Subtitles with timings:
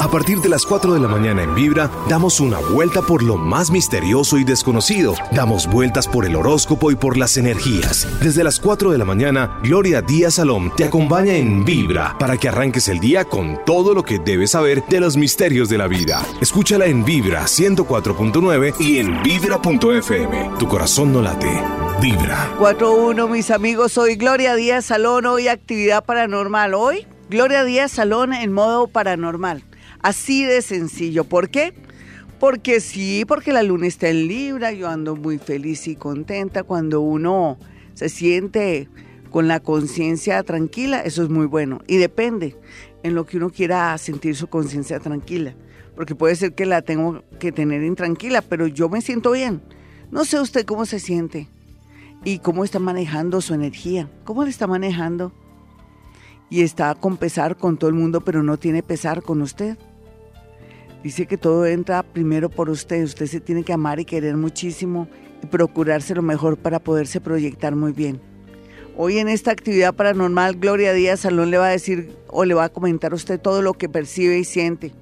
[0.00, 3.36] A partir de las 4 de la mañana en Vibra, damos una vuelta por lo
[3.36, 5.14] más misterioso y desconocido.
[5.30, 8.08] Damos vueltas por el horóscopo y por las energías.
[8.22, 12.48] Desde las 4 de la mañana, Gloria Díaz Salom te acompaña en Vibra para que
[12.48, 16.24] arranques el día con todo lo que debes saber de los misterios de la vida.
[16.40, 20.50] Escúchala en Vibra 104.9 y en Vibra.fm.
[20.58, 21.62] Tu corazón no late.
[22.00, 22.56] Vibra.
[22.58, 23.92] 4.1, mis amigos.
[23.92, 25.26] Soy Gloria Díaz Salón.
[25.26, 26.72] Hoy actividad paranormal.
[26.72, 29.62] Hoy, Gloria Díaz Salón en modo paranormal.
[30.02, 31.24] Así de sencillo.
[31.24, 31.74] ¿Por qué?
[32.38, 34.72] Porque sí, porque la luna está en Libra.
[34.72, 37.58] Yo ando muy feliz y contenta cuando uno
[37.94, 38.88] se siente
[39.30, 41.00] con la conciencia tranquila.
[41.00, 41.80] Eso es muy bueno.
[41.86, 42.56] Y depende
[43.02, 45.54] en lo que uno quiera sentir su conciencia tranquila.
[45.94, 49.60] Porque puede ser que la tengo que tener intranquila, pero yo me siento bien.
[50.10, 51.48] No sé usted cómo se siente
[52.24, 54.10] y cómo está manejando su energía.
[54.24, 55.32] ¿Cómo le está manejando?
[56.48, 59.76] Y está con pesar con todo el mundo, pero no tiene pesar con usted.
[61.02, 63.04] Dice que todo entra primero por usted.
[63.04, 65.08] Usted se tiene que amar y querer muchísimo
[65.42, 68.20] y procurarse lo mejor para poderse proyectar muy bien.
[68.96, 72.64] Hoy en esta actividad paranormal, Gloria Díaz Salón le va a decir o le va
[72.64, 74.92] a comentar a usted todo lo que percibe y siente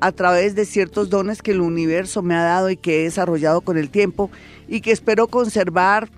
[0.00, 3.62] a través de ciertos dones que el universo me ha dado y que he desarrollado
[3.62, 4.30] con el tiempo
[4.68, 6.08] y que espero conservar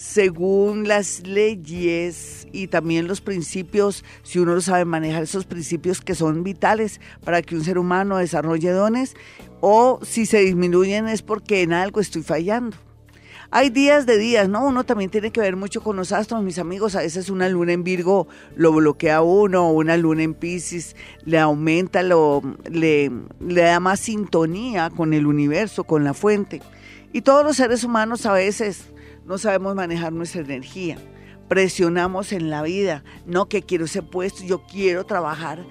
[0.00, 6.14] según las leyes y también los principios, si uno lo sabe manejar esos principios que
[6.14, 9.14] son vitales para que un ser humano desarrolle dones,
[9.60, 12.78] o si se disminuyen es porque en algo estoy fallando.
[13.50, 14.64] Hay días de días, ¿no?
[14.64, 16.96] Uno también tiene que ver mucho con los astros, mis amigos.
[16.96, 21.38] A veces una luna en Virgo lo bloquea a uno, una luna en Pisces le
[21.38, 22.40] aumenta, lo,
[22.70, 26.62] le da más sintonía con el universo, con la fuente.
[27.12, 28.86] Y todos los seres humanos a veces
[29.30, 30.98] no sabemos manejar nuestra energía.
[31.46, 35.64] Presionamos en la vida, no que quiero ese puesto, yo quiero trabajar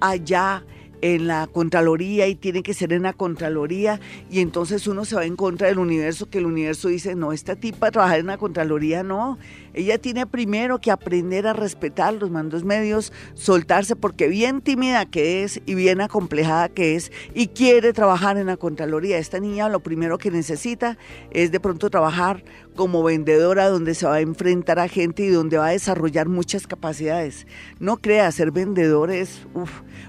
[0.00, 0.62] allá
[1.02, 4.00] en la Contraloría y tiene que ser en la Contraloría
[4.30, 7.56] y entonces uno se va en contra del universo, que el universo dice, no, esta
[7.56, 9.36] tipa trabajar en la Contraloría, no,
[9.74, 15.42] ella tiene primero que aprender a respetar los mandos medios, soltarse porque bien tímida que
[15.42, 19.18] es y bien acomplejada que es y quiere trabajar en la Contraloría.
[19.18, 20.96] Esta niña lo primero que necesita
[21.32, 22.44] es de pronto trabajar
[22.74, 26.66] como vendedora donde se va a enfrentar a gente y donde va a desarrollar muchas
[26.66, 27.46] capacidades.
[27.78, 29.46] No crea, ser vendedor es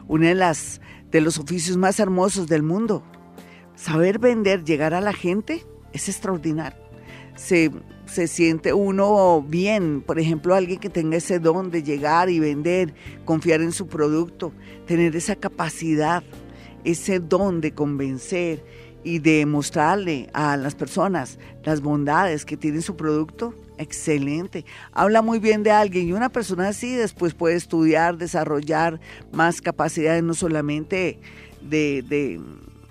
[0.07, 0.53] una de
[1.11, 3.03] de los oficios más hermosos del mundo.
[3.75, 6.81] Saber vender, llegar a la gente es extraordinario.
[7.35, 7.71] Se,
[8.05, 12.93] se siente uno bien, por ejemplo, alguien que tenga ese don de llegar y vender,
[13.25, 14.53] confiar en su producto,
[14.87, 16.23] tener esa capacidad,
[16.83, 18.63] ese don de convencer
[19.03, 24.65] y de mostrarle a las personas las bondades que tiene su producto, excelente.
[24.91, 28.99] Habla muy bien de alguien y una persona así después puede estudiar, desarrollar
[29.31, 31.19] más capacidades, no solamente
[31.61, 32.41] de, de,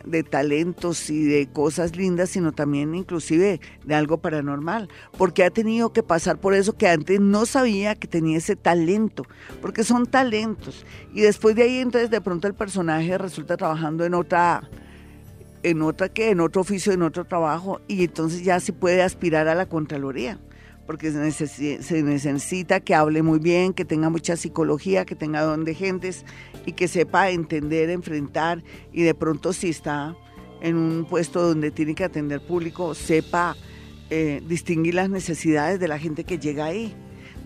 [0.05, 5.93] de, talentos y de cosas lindas, sino también inclusive de algo paranormal, porque ha tenido
[5.93, 9.25] que pasar por eso que antes no sabía que tenía ese talento,
[9.61, 10.85] porque son talentos.
[11.13, 14.69] Y después de ahí entonces de pronto el personaje resulta trabajando en otra
[15.63, 19.49] en otra que en otro oficio, en otro trabajo, y entonces ya se puede aspirar
[19.49, 20.39] a la Contraloría,
[20.87, 25.75] porque se, necesita que hable muy bien, que tenga mucha psicología, que tenga don de
[25.75, 26.25] gentes
[26.67, 28.63] y que sepa entender, enfrentar,
[28.93, 30.17] y de pronto si está
[30.61, 33.57] en un puesto donde tiene que atender público, sepa
[34.11, 36.95] eh, distinguir las necesidades de la gente que llega ahí.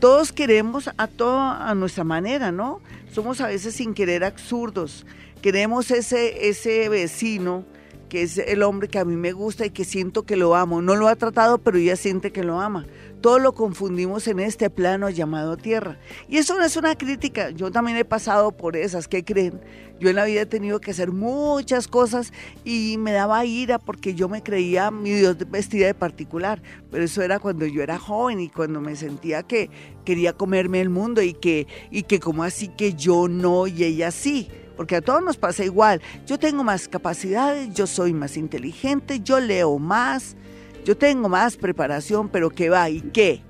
[0.00, 2.82] Todos queremos a todo a nuestra manera, ¿no?
[3.10, 5.06] Somos a veces sin querer absurdos.
[5.40, 7.64] Queremos ese, ese vecino
[8.08, 10.82] que es el hombre que a mí me gusta y que siento que lo amo.
[10.82, 12.86] No lo ha tratado, pero ella siente que lo ama.
[13.20, 15.98] Todo lo confundimos en este plano llamado tierra.
[16.28, 17.50] Y eso no es una crítica.
[17.50, 19.08] Yo también he pasado por esas.
[19.08, 19.60] ¿Qué creen?
[19.98, 22.32] Yo en la vida he tenido que hacer muchas cosas
[22.64, 26.62] y me daba ira porque yo me creía mi Dios vestida de particular.
[26.90, 29.70] Pero eso era cuando yo era joven y cuando me sentía que
[30.04, 34.10] quería comerme el mundo y que, y que como así que yo no y ella
[34.10, 36.00] sí porque a todos nos pasa igual.
[36.26, 40.36] Yo tengo más capacidades, yo soy más inteligente, yo leo más,
[40.84, 42.88] yo tengo más preparación, pero ¿qué va?
[42.90, 43.42] ¿Y qué?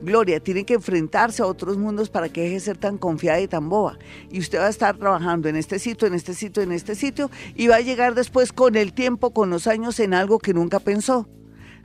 [0.00, 3.48] Gloria, tiene que enfrentarse a otros mundos para que deje de ser tan confiada y
[3.48, 3.98] tan boba.
[4.30, 7.30] Y usted va a estar trabajando en este sitio, en este sitio, en este sitio,
[7.56, 10.78] y va a llegar después con el tiempo, con los años, en algo que nunca
[10.78, 11.28] pensó.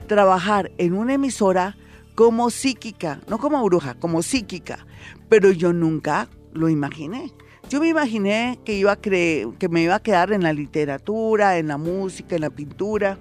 [0.08, 1.76] Trabajar en una emisora
[2.14, 4.86] como psíquica, no como bruja, como psíquica.
[5.28, 7.34] Pero yo nunca lo imaginé.
[7.74, 11.70] Yo me imaginé que, iba a que me iba a quedar en la literatura, en
[11.70, 13.18] la música, en la pintura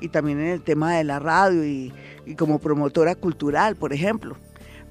[0.00, 1.92] y también en el tema de la radio y,
[2.36, 4.36] como promotora cultural, por ejemplo.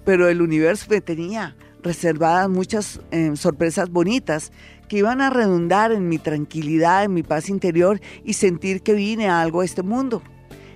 [0.05, 4.53] Pero el universo me tenía reservadas muchas eh, sorpresas bonitas
[4.87, 9.27] que iban a redundar en mi tranquilidad, en mi paz interior y sentir que vine
[9.27, 10.21] a algo a este mundo.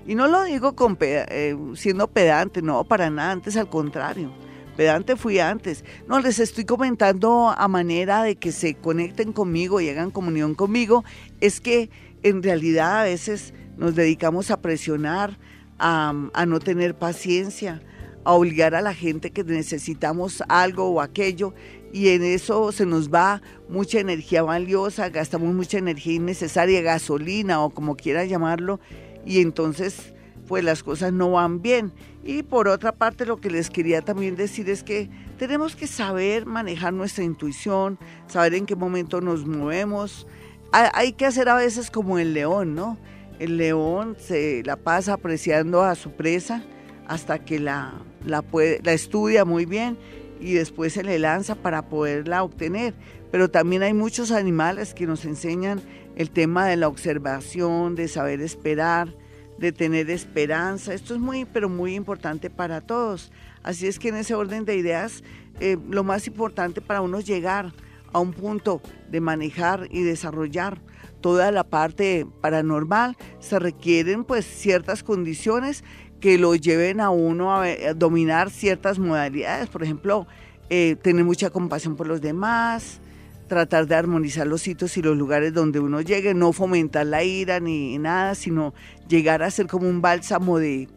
[0.06, 4.47] Y no lo digo eh, siendo pedante, no, para nada, antes al contrario.
[4.78, 5.84] Pedante fui antes.
[6.08, 11.04] No, les estoy comentando a manera de que se conecten conmigo y hagan comunión conmigo.
[11.42, 11.90] Es que
[12.22, 15.40] en realidad a veces nos dedicamos a presionar,
[15.80, 17.82] a, a no tener paciencia,
[18.24, 21.56] a obligar a la gente que necesitamos algo o aquello
[21.92, 27.72] y en eso se nos va mucha energía valiosa, gastamos mucha energía innecesaria, gasolina o
[27.72, 28.80] como quiera llamarlo,
[29.26, 30.14] y entonces
[30.48, 31.92] pues las cosas no van bien.
[32.24, 36.46] Y por otra parte lo que les quería también decir es que tenemos que saber
[36.46, 40.28] manejar nuestra intuición, saber en qué momento nos movemos.
[40.72, 42.98] Hay que hacer a veces como el león, ¿no?
[43.40, 46.64] El león se la pasa apreciando a su presa
[47.08, 47.94] hasta que la,
[48.26, 49.98] la, puede, la estudia muy bien
[50.40, 52.94] y después se le lanza para poderla obtener.
[53.32, 55.82] Pero también hay muchos animales que nos enseñan
[56.16, 59.14] el tema de la observación, de saber esperar,
[59.58, 60.94] de tener esperanza.
[60.94, 63.32] Esto es muy, pero muy importante para todos.
[63.64, 65.24] Así es que en ese orden de ideas,
[65.60, 67.74] eh, lo más importante para uno es llegar
[68.14, 70.80] a un punto de manejar y desarrollar
[71.22, 75.84] toda la parte paranormal, se requieren pues ciertas condiciones
[76.20, 77.66] que lo lleven a uno a,
[77.96, 80.28] dominar ciertas modalidades, por ejemplo,
[80.70, 83.00] eh, tener mucha compasión por los demás,
[83.48, 87.60] tratar de armonizar los sitios y los lugares donde uno llegue, no fomentar la ira
[87.60, 88.74] ni nada, sino
[89.08, 90.88] llegar a ser como un bálsamo de,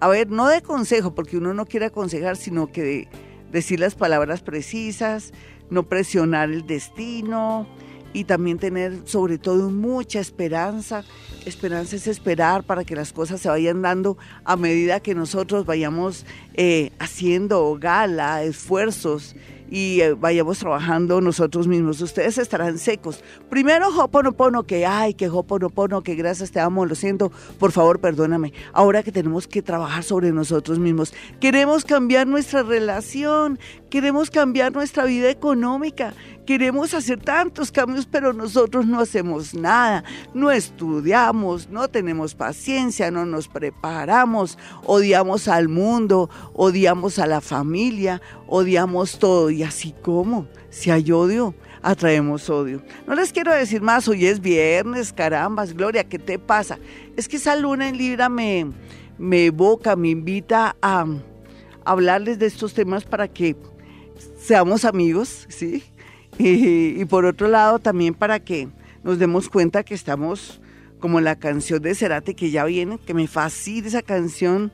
[0.00, 3.08] a ver, no de consejo, porque uno no quiere aconsejar, sino que de
[3.52, 5.32] decir las palabras precisas,
[5.70, 7.66] no presionar el destino,
[8.12, 11.04] y también tener sobre todo mucha esperanza.
[11.46, 16.26] Esperanza es esperar para que las cosas se vayan dando a medida que nosotros vayamos
[16.54, 19.36] eh, haciendo gala, esfuerzos
[19.70, 22.00] y eh, vayamos trabajando nosotros mismos.
[22.00, 23.22] Ustedes estarán secos.
[23.48, 28.52] Primero, Hoponopono, que ay, que Hoponopono, que gracias te amo, lo siento, por favor, perdóname.
[28.72, 33.58] Ahora que tenemos que trabajar sobre nosotros mismos, queremos cambiar nuestra relación,
[33.88, 36.14] queremos cambiar nuestra vida económica,
[36.50, 40.02] queremos hacer tantos cambios, pero nosotros no hacemos nada,
[40.34, 48.20] no estudiamos, no tenemos paciencia, no nos preparamos, odiamos al mundo, odiamos a la familia,
[48.48, 49.50] odiamos todo.
[49.50, 52.82] Y así como, si hay odio, atraemos odio.
[53.06, 56.80] No les quiero decir más, hoy es viernes, carambas, Gloria, ¿qué te pasa?
[57.16, 58.72] Es que esa luna en Libra me,
[59.18, 61.06] me evoca, me invita a
[61.84, 63.54] hablarles de estos temas para que
[64.36, 65.84] seamos amigos, ¿sí?
[66.42, 68.68] Y, por otro lado, también para que
[69.02, 70.60] nos demos cuenta que estamos
[70.98, 74.72] como la canción de Cerati que ya viene, que me fascina esa canción.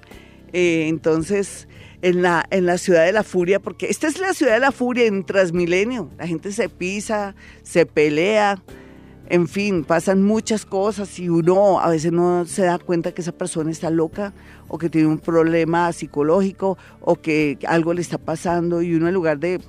[0.53, 1.67] Eh, entonces,
[2.03, 4.71] en la, en la ciudad de la furia, porque esta es la ciudad de la
[4.71, 6.09] furia en Transmilenio.
[6.19, 7.35] La gente se pisa,
[7.65, 8.63] se pelea,
[9.29, 13.33] en fin, pasan muchas cosas y uno a veces no se da cuenta que esa
[13.33, 14.33] persona está loca
[14.69, 19.15] o que tiene un problema psicológico o que algo le está pasando y uno en
[19.15, 19.61] lugar de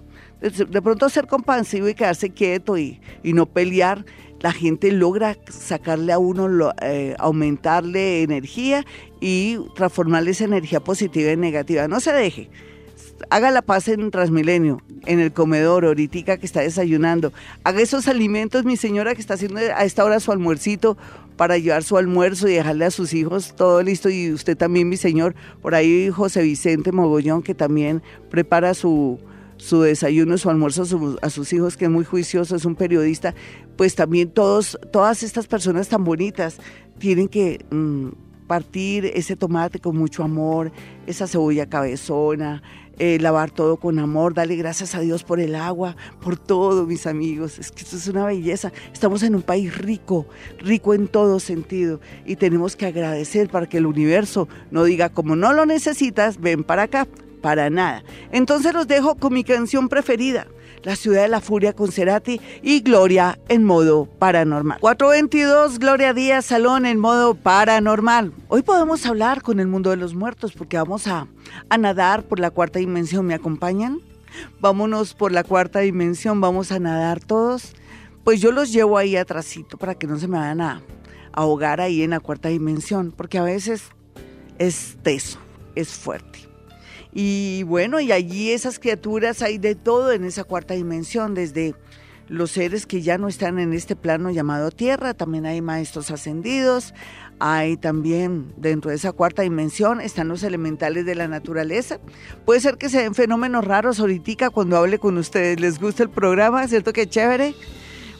[0.41, 4.05] de pronto ser compasivo y quedarse quieto y, no pelear,
[4.39, 8.85] la gente logra sacarle a uno, eh, aumentarle energía
[9.19, 11.87] y transformarle esa energía positiva en negativa.
[11.87, 12.49] No se deje.
[13.31, 17.33] Haga la paz en Transmilenio, en el comedor, ahorita que está desayunando.
[17.63, 20.97] Haga esos alimentos, mi señora, que está haciendo a esta hora su almuercito
[21.35, 24.09] para llevar su almuerzo y dejarle a sus hijos todo listo.
[24.09, 25.33] Y usted también, mi señor,
[25.63, 29.19] por ahí José Vicente Mogollón, que también prepara su,
[29.57, 30.83] su desayuno, su almuerzo
[31.21, 33.33] a, sus hijos, que es muy juicioso, es un periodista,
[33.75, 36.57] pues también todos, todas estas personas tan bonitas
[36.99, 38.09] tienen que mm,
[38.47, 40.71] partir ese tomate con mucho amor,
[41.05, 42.63] esa cebolla cabezona,
[42.99, 47.05] eh, lavar todo con amor, darle gracias a Dios por el agua, por todo, mis
[47.05, 47.59] amigos.
[47.59, 48.71] Es que esto es una belleza.
[48.91, 50.25] Estamos en un país rico,
[50.57, 55.35] rico en todo sentido, y tenemos que agradecer para que el universo no diga, como
[55.35, 57.07] no lo necesitas, ven para acá
[57.47, 58.03] para nada.
[58.33, 60.47] Entonces los dejo con mi canción preferida,
[60.83, 64.81] La ciudad de la furia con Cerati y Gloria en modo paranormal.
[64.81, 68.33] 422, Gloria Díaz Salón en modo paranormal.
[68.49, 71.27] Hoy podemos hablar con el mundo de los muertos porque vamos a,
[71.69, 73.25] a nadar por la cuarta dimensión.
[73.25, 74.01] ¿Me acompañan?
[74.59, 77.75] Vámonos por la cuarta dimensión, vamos a nadar todos.
[78.25, 80.81] Pues yo los llevo ahí atrásito para que no se me vayan a
[81.31, 83.83] ahogar ahí en la cuarta dimensión, porque a veces
[84.57, 85.39] es teso,
[85.75, 86.46] es fuerte.
[87.19, 91.73] Y bueno, y allí esas criaturas hay de todo en esa cuarta dimensión, desde
[92.27, 96.93] los seres que ya no están en este plano llamado Tierra, también hay maestros ascendidos,
[97.39, 101.99] hay también dentro de esa cuarta dimensión están los elementales de la naturaleza.
[102.45, 105.59] Puede ser que se den fenómenos raros ahorita cuando hable con ustedes.
[105.59, 106.67] ¿Les gusta el programa?
[106.67, 107.55] ¿Cierto que chévere?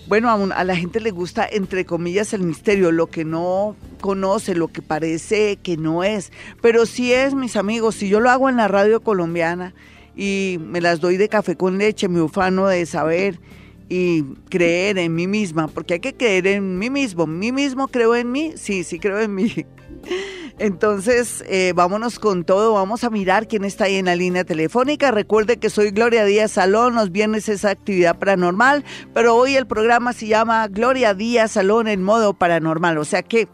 [0.07, 4.69] Bueno, a, la gente le gusta, entre comillas, el misterio, lo que no conoce, lo
[4.69, 6.31] que parece que no es.
[6.61, 9.73] Pero sí es, mis amigos, si yo lo hago en la radio colombiana
[10.15, 13.41] y me las doy de café con leche, mi ufano de saber
[13.89, 17.27] y creer en mí misma, porque hay que creer en mí mismo.
[17.27, 18.53] ¿Mí mismo creo en mí?
[18.55, 19.53] Sí, sí creo en mí.
[20.59, 25.11] Entonces, eh, vámonos con todo, vamos a mirar quién está ahí en la línea telefónica.
[25.11, 28.83] Recuerde que soy Gloria Díaz Salón, los viernes es actividad paranormal,
[29.13, 33.47] pero hoy el programa se llama Gloria Díaz Salón en modo paranormal, o sea que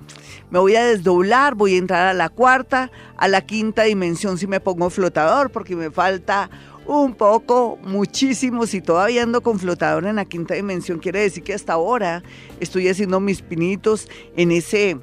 [0.49, 4.47] me voy a desdoblar, voy a entrar a la cuarta, a la quinta dimensión si
[4.47, 6.49] me pongo flotador, porque me falta
[6.85, 8.65] un poco, muchísimo.
[8.67, 12.23] Si todavía ando con flotador en la quinta dimensión, quiere decir que hasta ahora
[12.59, 14.97] estoy haciendo mis pinitos en ese,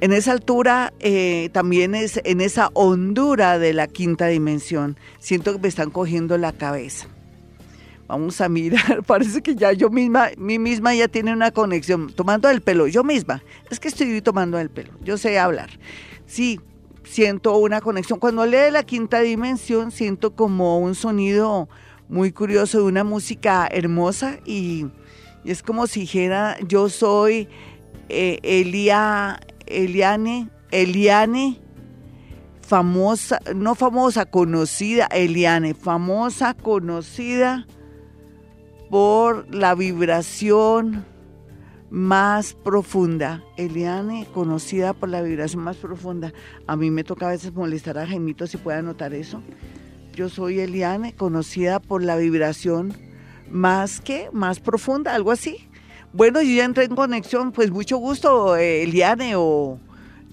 [0.00, 4.96] en esa altura, eh, también es en esa hondura de la quinta dimensión.
[5.18, 7.08] Siento que me están cogiendo la cabeza.
[8.08, 12.48] Vamos a mirar, parece que ya yo misma, mí misma ya tiene una conexión, tomando
[12.48, 15.70] el pelo, yo misma, es que estoy tomando el pelo, yo sé hablar.
[16.26, 16.60] Sí,
[17.06, 18.18] siento una conexión.
[18.18, 21.68] Cuando lee la quinta dimensión, siento como un sonido
[22.08, 24.86] muy curioso de una música hermosa y,
[25.44, 27.48] es como si dijera, yo soy
[28.08, 31.60] eh, Elia, Eliane, Eliane,
[32.60, 37.66] famosa, no famosa, conocida, Eliane, famosa, conocida
[38.90, 41.04] por la vibración
[41.90, 43.42] más profunda.
[43.56, 46.32] Eliane, conocida por la vibración más profunda.
[46.66, 49.42] A mí me toca a veces molestar a Jaimito si puede anotar eso.
[50.14, 52.94] Yo soy Eliane, conocida por la vibración
[53.50, 55.68] más que, más profunda, algo así.
[56.12, 59.78] Bueno, yo ya entré en conexión, pues mucho gusto, eh, Eliane, o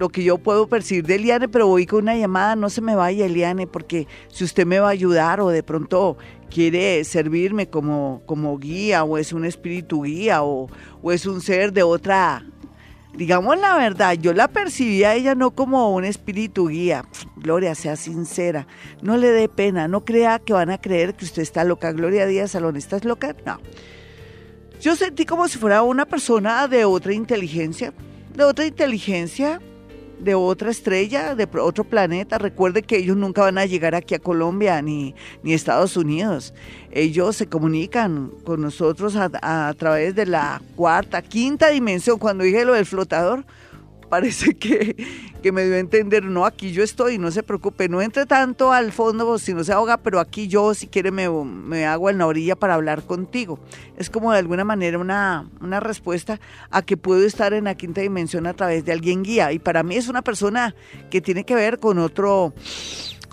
[0.04, 2.94] lo que yo puedo percibir de Eliane, pero voy con una llamada, no se me
[2.94, 6.18] vaya Eliane, porque si usted me va a ayudar o de pronto
[6.50, 10.68] quiere servirme como, como guía o es un espíritu guía o,
[11.02, 12.46] o es un ser de otra,
[13.16, 17.06] digamos la verdad, yo la percibí a ella no como un espíritu guía.
[17.38, 18.68] Gloria, sea sincera,
[19.02, 21.94] no le dé pena, no crea que van a creer que usted está loca.
[21.94, 23.38] Gloria Díaz Salón, ¿estás loca?
[23.46, 23.58] No.
[24.82, 27.94] Yo sentí como si fuera una persona de otra inteligencia,
[28.36, 29.62] de otra inteligencia,
[30.24, 32.38] de otra estrella, de otro planeta.
[32.38, 36.54] Recuerde que ellos nunca van a llegar aquí a Colombia ni, ni Estados Unidos.
[36.92, 42.20] Ellos se comunican con nosotros a, a través de la cuarta, quinta dimensión.
[42.20, 43.46] Cuando dije lo del flotador,
[44.10, 44.96] parece que,
[45.52, 48.92] me dio a entender, no, aquí yo estoy, no se preocupe, no entre tanto al
[48.92, 52.28] fondo si no se ahoga, pero aquí yo si quiere me, me hago en la
[52.28, 53.60] orilla para hablar contigo.
[53.98, 58.02] Es como de alguna manera una, una respuesta a que puedo estar en la quinta
[58.02, 59.52] dimensión a través de alguien guía.
[59.52, 60.76] Y para mí es una persona
[61.10, 62.54] que tiene que ver con otro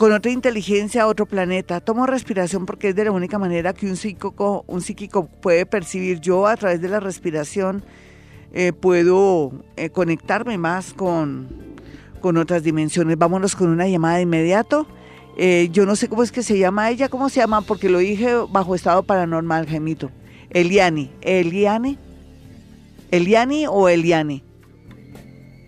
[0.01, 1.83] con otra inteligencia, otro planeta.
[1.83, 6.21] Tomo respiración porque es de la única manera que un psíquico, un psíquico puede percibir
[6.21, 7.85] yo a través de la respiración
[8.53, 11.49] eh, puedo eh, conectarme más con,
[12.21, 13.17] con otras dimensiones.
[13.19, 14.87] Vámonos con una llamada de inmediato.
[15.37, 17.99] Eh, yo no sé cómo es que se llama ella, cómo se llama, porque lo
[17.99, 20.11] dije bajo estado paranormal, Gemito.
[20.51, 21.11] Eliani.
[21.23, 21.99] ¿Eliane?
[23.11, 24.43] ¿Eliani o Eliane?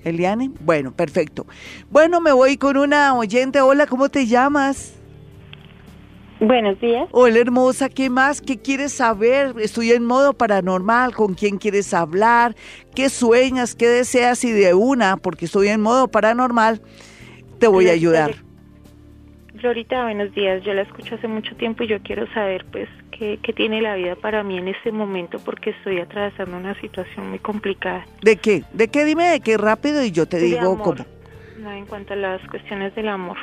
[0.05, 0.51] ¿Eliane?
[0.61, 1.47] Bueno, perfecto.
[1.91, 3.61] Bueno, me voy con una oyente.
[3.61, 4.95] Hola, ¿cómo te llamas?
[6.45, 7.09] Buenos días.
[7.13, 8.41] Hola hermosa, ¿qué más?
[8.41, 9.55] ¿Qué quieres saber?
[9.61, 12.57] Estoy en modo paranormal, ¿con quién quieres hablar?
[12.97, 13.77] ¿Qué sueñas?
[13.77, 14.43] ¿Qué deseas?
[14.43, 16.81] Y de una, porque estoy en modo paranormal,
[17.61, 18.35] te voy a ayudar.
[19.61, 20.65] Florita, buenos días.
[20.65, 23.95] Yo la escucho hace mucho tiempo y yo quiero saber, pues, qué, qué tiene la
[23.95, 28.05] vida para mí en este momento porque estoy atravesando una situación muy complicada.
[28.21, 28.65] ¿De qué?
[28.73, 29.05] ¿De qué?
[29.05, 31.07] Dime de qué rápido y yo te digo cómo.
[31.61, 33.37] No, en cuanto a las cuestiones del amor.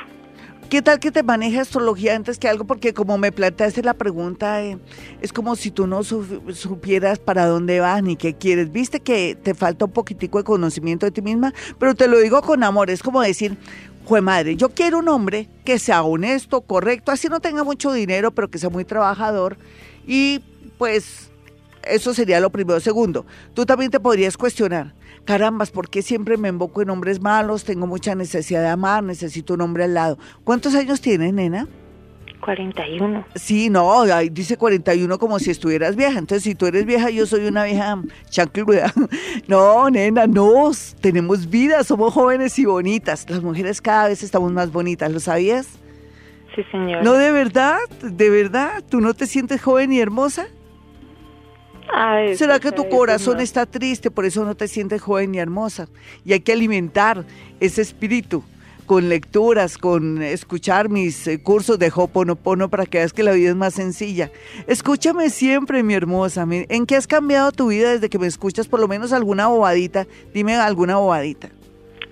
[0.70, 2.64] ¿Qué tal que te maneja astrología antes que algo?
[2.64, 4.78] Porque como me planteaste la pregunta, eh,
[5.20, 8.70] es como si tú no supieras para dónde vas ni qué quieres.
[8.70, 12.40] Viste que te falta un poquitico de conocimiento de ti misma, pero te lo digo
[12.42, 12.88] con amor.
[12.88, 13.58] Es como decir,
[14.04, 18.30] jue madre, yo quiero un hombre que sea honesto, correcto, así no tenga mucho dinero,
[18.30, 19.58] pero que sea muy trabajador.
[20.06, 20.40] Y
[20.78, 21.32] pues
[21.82, 22.78] eso sería lo primero.
[22.78, 24.94] Segundo, tú también te podrías cuestionar
[25.30, 27.62] carambas, ¿por qué siempre me invoco en hombres malos?
[27.62, 30.18] Tengo mucha necesidad de amar, necesito un hombre al lado.
[30.42, 31.68] ¿Cuántos años tienes, nena?
[32.40, 33.26] 41.
[33.36, 36.18] Sí, no, dice 41 como si estuvieras vieja.
[36.18, 38.92] Entonces, si tú eres vieja, yo soy una vieja chancluda.
[39.46, 43.30] No, nena, no, tenemos vida, somos jóvenes y bonitas.
[43.30, 45.68] Las mujeres cada vez estamos más bonitas, ¿lo sabías?
[46.56, 47.04] Sí, señor.
[47.04, 50.48] No, de verdad, de verdad, ¿tú no te sientes joven y hermosa?
[52.36, 55.88] ¿Será que tu corazón está triste, por eso no te sientes joven y hermosa?
[56.24, 57.24] Y hay que alimentar
[57.60, 58.42] ese espíritu
[58.90, 63.50] con lecturas, con escuchar mis eh, cursos de Hoponopono para que veas que la vida
[63.50, 64.32] es más sencilla.
[64.66, 66.44] Escúchame siempre, mi hermosa.
[66.50, 68.66] ¿En qué has cambiado tu vida desde que me escuchas?
[68.66, 70.08] Por lo menos alguna bobadita.
[70.34, 71.50] Dime alguna bobadita.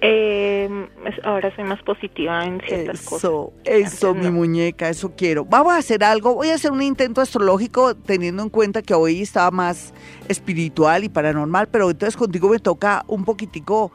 [0.00, 0.88] Eh,
[1.25, 3.33] ahora soy más positiva en ciertas eso, cosas.
[3.64, 5.45] Eso, mi muñeca, eso quiero.
[5.45, 6.35] Vamos a hacer algo.
[6.35, 9.93] Voy a hacer un intento astrológico teniendo en cuenta que hoy estaba más
[10.28, 13.90] espiritual y paranormal, pero entonces contigo me toca un poquitico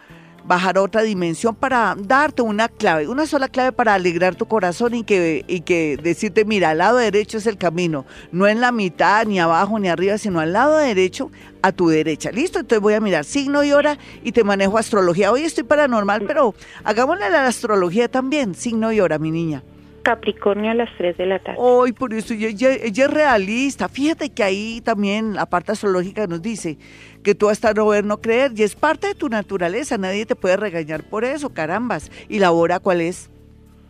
[0.45, 4.93] bajar a otra dimensión para darte una clave, una sola clave para alegrar tu corazón
[4.93, 8.71] y que, y que decirte, mira, al lado derecho es el camino, no en la
[8.71, 11.31] mitad, ni abajo, ni arriba, sino al lado derecho,
[11.61, 12.31] a tu derecha.
[12.31, 12.59] ¿Listo?
[12.59, 15.31] Entonces voy a mirar signo y hora y te manejo astrología.
[15.31, 19.63] Hoy estoy paranormal, pero hagámosle la astrología también, signo y hora, mi niña.
[20.03, 21.57] Capricornio a las 3 de la tarde.
[21.59, 23.87] Hoy, por eso ella, ella, es realista.
[23.89, 26.77] Fíjate que ahí también la parte astrológica nos dice
[27.23, 29.97] que tú hasta no ver, no creer, y es parte de tu naturaleza.
[29.97, 32.11] Nadie te puede regañar por eso, carambas.
[32.29, 33.31] ¿Y la hora cuál es?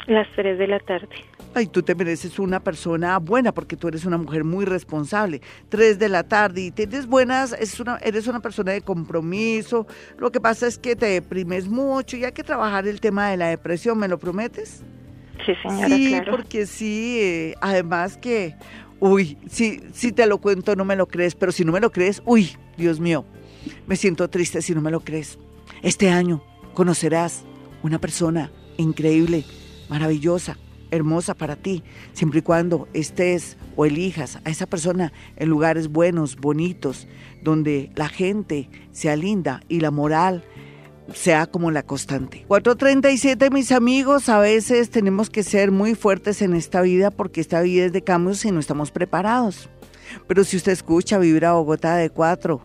[0.07, 1.09] Las 3 de la tarde.
[1.55, 5.41] Ay, tú te mereces una persona buena porque tú eres una mujer muy responsable.
[5.69, 9.87] 3 de la tarde y tienes buenas, es una, eres una persona de compromiso.
[10.17, 13.37] Lo que pasa es que te deprimes mucho y hay que trabajar el tema de
[13.37, 14.83] la depresión, ¿me lo prometes?
[15.45, 18.55] Sí, señora, sí, porque sí, eh, además que,
[18.99, 21.91] uy, si, si te lo cuento no me lo crees, pero si no me lo
[21.91, 23.25] crees, uy, Dios mío,
[23.87, 25.37] me siento triste si no me lo crees.
[25.81, 27.43] Este año conocerás
[27.81, 29.43] una persona increíble,
[29.89, 30.57] maravillosa,
[30.91, 36.37] hermosa para ti, siempre y cuando estés o elijas a esa persona en lugares buenos,
[36.37, 37.07] bonitos,
[37.41, 40.43] donde la gente sea linda y la moral
[41.11, 42.45] sea como la constante.
[42.47, 47.61] 437, mis amigos, a veces tenemos que ser muy fuertes en esta vida porque esta
[47.61, 49.69] vida es de cambios y no estamos preparados.
[50.27, 52.61] Pero si usted escucha Vibra Bogotá de 4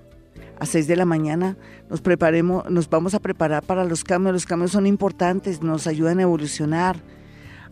[0.61, 1.57] a 6 de la mañana,
[1.89, 4.35] nos preparemos, nos vamos a preparar para los cambios.
[4.35, 7.03] Los cambios son importantes, nos ayudan a evolucionar,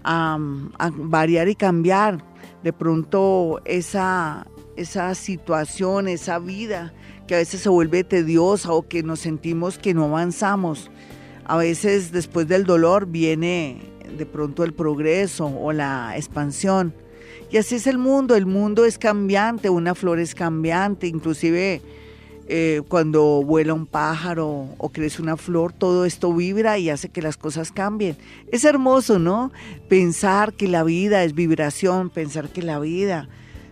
[0.02, 0.38] a,
[0.78, 2.24] a variar y cambiar.
[2.62, 4.46] De pronto esa,
[4.76, 6.92] esa situación, esa vida
[7.26, 10.90] que a veces se vuelve tediosa o que nos sentimos que no avanzamos.
[11.44, 13.80] A veces después del dolor viene
[14.16, 16.94] de pronto el progreso o la expansión.
[17.50, 21.80] Y así es el mundo, el mundo es cambiante, una flor es cambiante, inclusive
[22.48, 27.22] eh, cuando vuela un pájaro o crece una flor, todo esto vibra y hace que
[27.22, 28.16] las cosas cambien.
[28.50, 29.52] Es hermoso, ¿no?
[29.88, 33.28] Pensar que la vida es vibración, pensar que la vida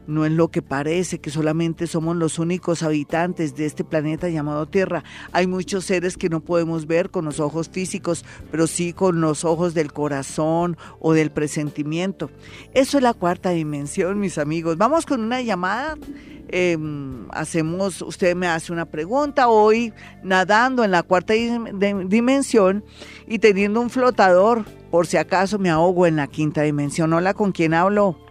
[0.07, 4.67] no es lo que parece, que solamente somos los únicos habitantes de este planeta llamado
[4.67, 5.05] Tierra.
[5.33, 9.45] Hay muchos seres que no podemos ver con los ojos físicos, pero sí con los
[9.45, 12.31] ojos del corazón o del presentimiento.
[12.73, 14.77] Eso es la cuarta dimensión, mis amigos.
[14.77, 15.97] Vamos con una llamada.
[16.49, 22.85] Em, hacemos, usted me hace una pregunta hoy nadando en la cuarta dimensión
[23.27, 27.13] y teniendo un flotador, por si acaso me ahogo en la quinta dimensión.
[27.13, 28.24] Hola, ¿con quién hablo?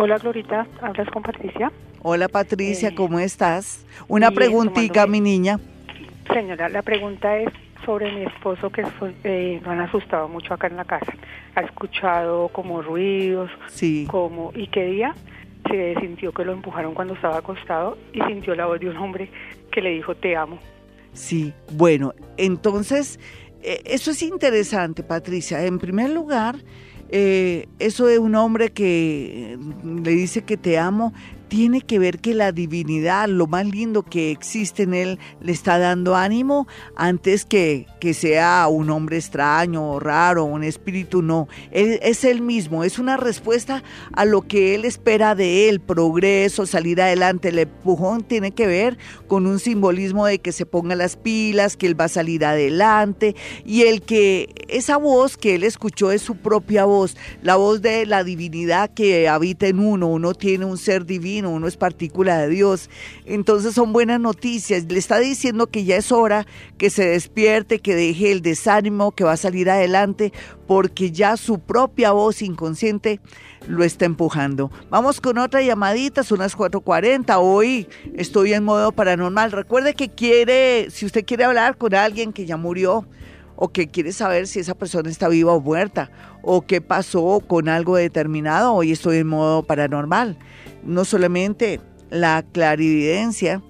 [0.00, 1.72] Hola Glorita, ¿hablas con Patricia?
[2.02, 3.84] Hola Patricia, eh, ¿cómo estás?
[4.06, 5.58] Una preguntita, mi niña.
[6.32, 7.48] Señora, la pregunta es
[7.84, 8.86] sobre mi esposo que
[9.24, 11.12] eh, lo han asustado mucho acá en la casa.
[11.56, 14.06] Ha escuchado como ruidos, sí.
[14.08, 15.16] como y qué día
[15.68, 19.28] se sintió que lo empujaron cuando estaba acostado y sintió la voz de un hombre
[19.72, 20.60] que le dijo te amo.
[21.12, 23.18] Sí, bueno, entonces
[23.62, 25.64] eh, eso es interesante, Patricia.
[25.64, 26.54] En primer lugar,
[27.10, 31.12] eh, eso de un hombre que le dice que te amo,
[31.48, 35.78] tiene que ver que la divinidad, lo más lindo que existe en él, le está
[35.78, 41.48] dando ánimo antes que, que sea un hombre extraño o raro, un espíritu, no.
[41.70, 43.82] Es él mismo, es una respuesta
[44.12, 47.48] a lo que él espera de él, progreso, salir adelante.
[47.48, 51.86] El empujón tiene que ver con un simbolismo de que se ponga las pilas, que
[51.86, 53.34] él va a salir adelante
[53.64, 58.06] y el que esa voz que él escuchó es su propia voz, la voz de
[58.06, 62.48] la divinidad que habita en uno, uno tiene un ser divino uno es partícula de
[62.48, 62.90] Dios.
[63.24, 64.84] Entonces son buenas noticias.
[64.88, 66.46] Le está diciendo que ya es hora
[66.76, 70.32] que se despierte, que deje el desánimo, que va a salir adelante,
[70.66, 73.20] porque ya su propia voz inconsciente
[73.66, 74.70] lo está empujando.
[74.90, 77.36] Vamos con otra llamadita, son las 4.40.
[77.40, 79.52] Hoy estoy en modo paranormal.
[79.52, 83.06] Recuerde que quiere, si usted quiere hablar con alguien que ya murió,
[83.60, 86.12] o que quiere saber si esa persona está viva o muerta,
[86.50, 90.38] o qué pasó con algo determinado, hoy estoy en modo paranormal.
[90.82, 93.62] No solamente la clarividencia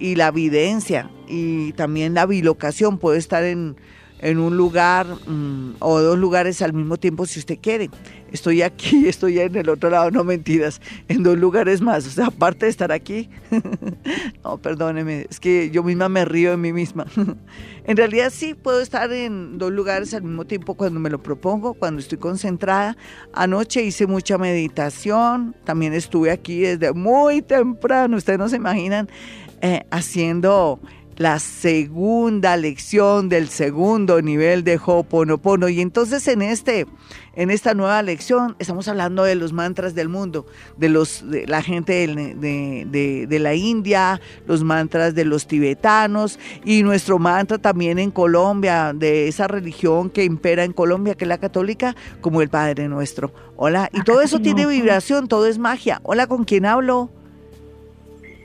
[0.00, 3.76] y la videncia y también la bilocación puede estar en,
[4.22, 7.90] en un lugar mm, o dos lugares al mismo tiempo si usted quiere.
[8.30, 12.06] Estoy aquí, estoy en el otro lado, no mentiras, en dos lugares más.
[12.06, 13.28] O sea, aparte de estar aquí,
[14.44, 17.04] no, perdóneme, es que yo misma me río de mí misma.
[17.84, 21.74] en realidad sí puedo estar en dos lugares al mismo tiempo cuando me lo propongo,
[21.74, 22.96] cuando estoy concentrada.
[23.34, 29.08] Anoche hice mucha meditación, también estuve aquí desde muy temprano, ustedes no se imaginan,
[29.60, 30.80] eh, haciendo
[31.16, 35.68] la segunda lección del segundo nivel de Ho'oponopono.
[35.68, 36.86] Y entonces en este
[37.34, 40.46] en esta nueva lección estamos hablando de los mantras del mundo,
[40.76, 46.82] de los de la gente de, de, la India, los mantras de los tibetanos y
[46.82, 51.38] nuestro mantra también en Colombia, de esa religión que impera en Colombia, que es la
[51.38, 53.32] católica, como el Padre Nuestro.
[53.56, 56.00] Hola, y todo eso tiene vibración, todo es magia.
[56.02, 57.10] Hola, ¿con quién hablo?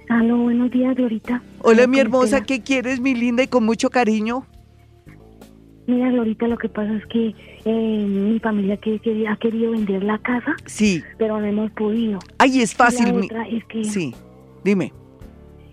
[0.09, 1.41] Aló, buenos días, Glorita.
[1.59, 4.45] Hola, mi hermosa, ¿qué quieres, mi linda, y con mucho cariño?
[5.85, 7.33] Mira, Glorita, lo que pasa es que
[7.65, 10.55] eh, mi familia que, ha querido vender la casa.
[10.65, 11.03] Sí.
[11.17, 12.19] Pero no hemos podido.
[12.37, 13.07] Ay, es fácil.
[13.07, 14.13] Y la otra es que, sí,
[14.63, 14.93] dime.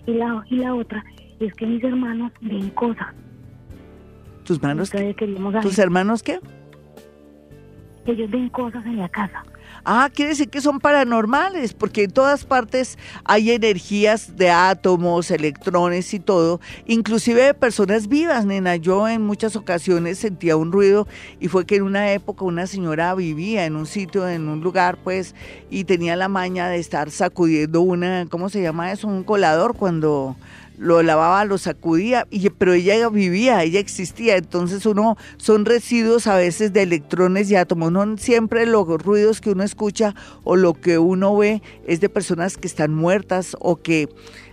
[0.06, 1.04] Y la, y la otra
[1.38, 3.08] es que mis hermanos ven cosas.
[4.44, 4.92] ¿Tus hermanos?
[5.62, 6.40] ¿Tus hermanos qué?
[8.06, 9.44] Ellos ven cosas en la casa.
[9.84, 16.14] Ah, quiere decir que son paranormales, porque en todas partes hay energías de átomos, electrones
[16.14, 18.76] y todo, inclusive de personas vivas, nena.
[18.76, 21.06] Yo en muchas ocasiones sentía un ruido
[21.40, 24.98] y fue que en una época una señora vivía en un sitio, en un lugar,
[25.02, 25.34] pues,
[25.70, 29.08] y tenía la maña de estar sacudiendo una, ¿cómo se llama eso?
[29.08, 30.36] Un colador cuando
[30.78, 34.36] lo lavaba, lo sacudía, y, pero ella vivía, ella existía.
[34.36, 37.92] Entonces uno, son residuos a veces de electrones y átomos.
[37.92, 42.56] No siempre los ruidos que uno escucha o lo que uno ve es de personas
[42.56, 44.08] que están muertas o que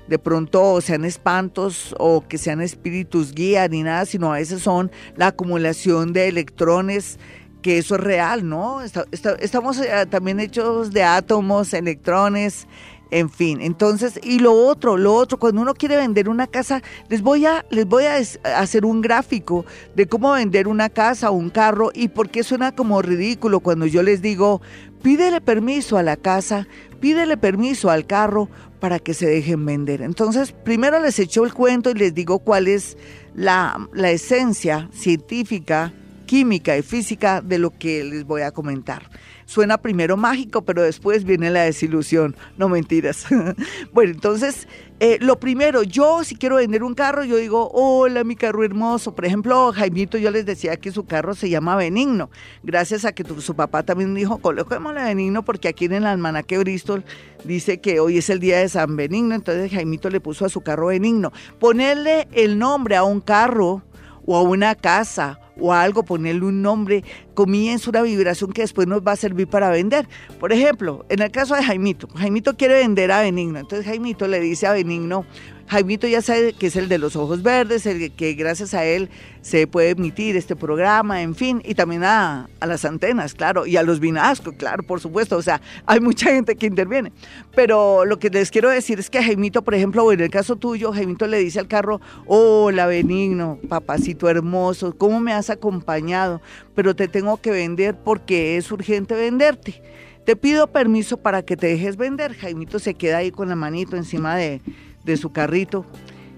[0.07, 4.91] de pronto sean espantos o que sean espíritus guía ni nada, sino a veces son
[5.15, 7.17] la acumulación de electrones
[7.61, 8.81] que eso es real, ¿no?
[8.81, 12.67] estamos eh, también hechos de átomos, electrones,
[13.11, 17.21] en fin, entonces, y lo otro, lo otro, cuando uno quiere vender una casa, les
[17.21, 18.15] voy a, les voy a
[18.55, 22.73] hacer un gráfico de cómo vender una casa o un carro y por qué suena
[22.73, 24.61] como ridículo cuando yo les digo,
[25.03, 26.69] pídele permiso a la casa,
[27.01, 28.47] pídele permiso al carro
[28.79, 30.01] para que se dejen vender.
[30.01, 32.97] Entonces, primero les echo el cuento y les digo cuál es
[33.35, 35.91] la, la esencia científica,
[36.25, 39.09] química y física de lo que les voy a comentar
[39.51, 42.37] suena primero mágico, pero después viene la desilusión.
[42.57, 43.25] No mentiras.
[43.91, 44.65] bueno, entonces,
[45.01, 49.13] eh, lo primero, yo si quiero vender un carro, yo digo, hola, mi carro hermoso.
[49.13, 52.29] Por ejemplo, Jaimito, yo les decía que su carro se llama Benigno,
[52.63, 57.03] gracias a que su papá también dijo, coloquémosle Benigno, porque aquí en el almanaque Bristol
[57.43, 60.61] dice que hoy es el día de San Benigno, entonces Jaimito le puso a su
[60.61, 61.33] carro Benigno.
[61.59, 63.83] Ponerle el nombre a un carro
[64.25, 69.01] o a una casa o algo, ponerle un nombre, comienza una vibración que después nos
[69.01, 70.07] va a servir para vender.
[70.39, 74.39] Por ejemplo, en el caso de Jaimito, Jaimito quiere vender a Benigno, entonces Jaimito le
[74.39, 75.25] dice a Benigno,
[75.71, 79.09] Jaimito ya sabe que es el de los ojos verdes, el que gracias a él
[79.41, 83.83] se puede emitir este programa, en fin, y también a, las antenas, claro, y a
[83.83, 87.13] los vinascos, claro, por supuesto, o sea, hay mucha gente que interviene.
[87.55, 90.57] Pero lo que les quiero decir es que Jaimito, por ejemplo, o en el caso
[90.57, 96.41] tuyo, Jaimito le dice al carro, hola benigno, papacito hermoso, ¿cómo me has acompañado?
[96.75, 99.81] Pero te tengo que vender porque es urgente venderte.
[100.25, 102.35] Te pido permiso para que te dejes vender.
[102.35, 104.61] Jaimito se queda ahí con la manito encima de,
[105.03, 105.85] de su carrito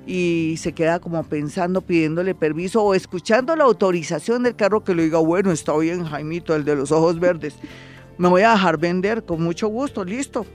[0.05, 5.03] y se queda como pensando, pidiéndole permiso o escuchando la autorización del carro que le
[5.03, 7.55] diga, bueno, está bien, Jaimito, el de los ojos verdes,
[8.17, 10.45] me voy a dejar vender con mucho gusto, listo,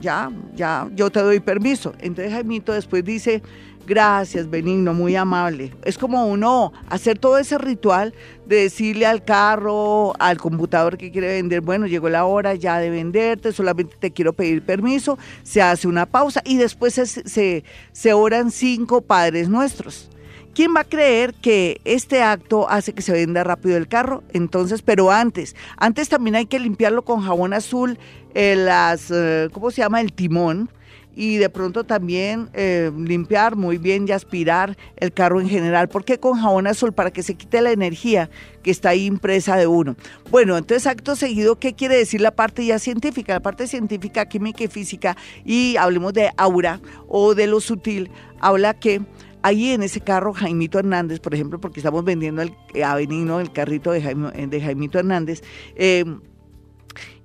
[0.00, 1.94] ya, ya, yo te doy permiso.
[2.00, 3.42] Entonces Jaimito después dice,
[3.86, 5.72] Gracias, Benigno, muy amable.
[5.84, 11.28] Es como uno hacer todo ese ritual de decirle al carro, al computador que quiere
[11.28, 15.86] vender, bueno, llegó la hora ya de venderte, solamente te quiero pedir permiso, se hace
[15.86, 20.10] una pausa y después se, se, oran cinco padres nuestros.
[20.52, 24.24] ¿Quién va a creer que este acto hace que se venda rápido el carro?
[24.32, 28.00] Entonces, pero antes, antes también hay que limpiarlo con jabón azul,
[28.34, 30.00] eh, las, eh, ¿cómo se llama?
[30.00, 30.70] El timón
[31.16, 35.88] y de pronto también eh, limpiar muy bien y aspirar el carro en general.
[35.88, 36.92] ¿Por qué con jabón azul?
[36.92, 38.30] Para que se quite la energía
[38.62, 39.96] que está ahí impresa de uno.
[40.30, 43.32] Bueno, entonces acto seguido, ¿qué quiere decir la parte ya científica?
[43.32, 48.74] La parte científica, química y física, y hablemos de aura o de lo sutil, habla
[48.74, 49.00] que
[49.42, 52.52] ahí en ese carro Jaimito Hernández, por ejemplo, porque estamos vendiendo el,
[52.82, 55.42] a Benigno el carrito de, de Jaimito Hernández,
[55.76, 56.04] eh,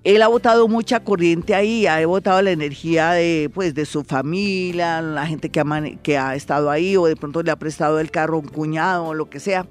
[0.04, 5.02] él ha botado mucha corriente ahí, ha botado la energía de, pues, de su familia,
[5.02, 8.48] la gente que ha, estado ahí, o de pronto le ha prestado el carro un
[8.48, 9.68] cuñado o lo que sea.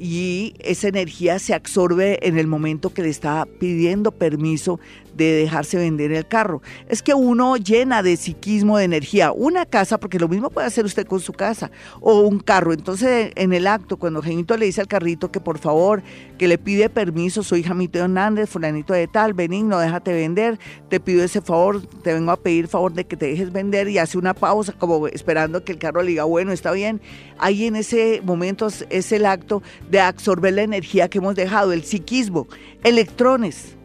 [0.00, 4.80] Y esa energía se absorbe en el momento que le está pidiendo permiso
[5.14, 6.62] de dejarse vender el carro.
[6.88, 10.86] Es que uno llena de psiquismo de energía una casa, porque lo mismo puede hacer
[10.86, 12.72] usted con su casa, o un carro.
[12.72, 16.02] Entonces, en el acto, cuando Genito le dice al carrito que por favor,
[16.38, 20.58] que le pide permiso, soy Jamito Hernández, fulanito de tal, benigno, déjate vender,
[20.88, 23.98] te pido ese favor, te vengo a pedir favor de que te dejes vender y
[23.98, 27.02] hace una pausa como esperando que el carro le diga, bueno, está bien.
[27.38, 31.84] Ahí en ese momento es el acto de absorber la energía que hemos dejado, el
[31.84, 32.46] psiquismo,
[32.84, 33.76] electrones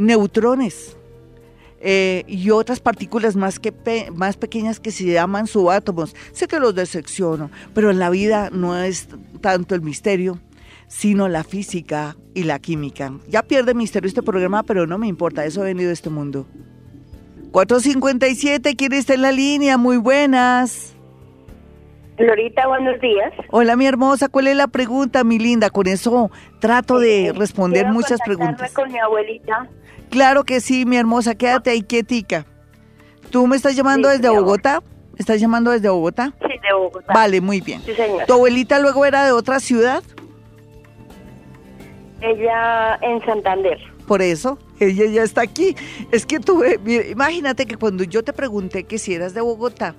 [0.00, 0.96] neutrones
[1.80, 3.72] eh, y otras partículas más, que
[4.14, 6.14] más pequeñas que se llaman subátomos.
[6.32, 9.08] Sé que los desecciono, pero en la vida no es
[9.40, 10.40] tanto el misterio,
[10.88, 13.12] sino la física y la química.
[13.28, 16.46] Ya pierde misterio este programa, pero no me importa, eso ha venido a este mundo.
[17.52, 19.76] 457, ¿quién está en la línea?
[19.76, 20.94] Muy buenas.
[22.20, 23.32] Lorita, buenos días.
[23.50, 25.70] Hola, mi hermosa, ¿cuál es la pregunta, mi linda?
[25.70, 28.72] Con eso trato de eh, responder muchas preguntas.
[28.74, 29.68] con mi abuelita.
[30.10, 32.44] Claro que sí, mi hermosa, quédate ahí quietica.
[33.30, 34.82] ¿Tú me estás llamando desde Bogotá?
[35.16, 36.34] ¿Estás llamando desde Bogotá?
[36.42, 37.12] Sí, de Bogotá.
[37.12, 37.80] Vale, muy bien.
[37.86, 38.26] Sí, señor.
[38.26, 40.02] ¿Tu abuelita luego era de otra ciudad?
[42.20, 43.78] Ella en Santander.
[44.06, 45.74] Por eso, ella ya está aquí.
[46.10, 46.62] Es que tú,
[47.08, 49.94] imagínate que cuando yo te pregunté que si eras de Bogotá,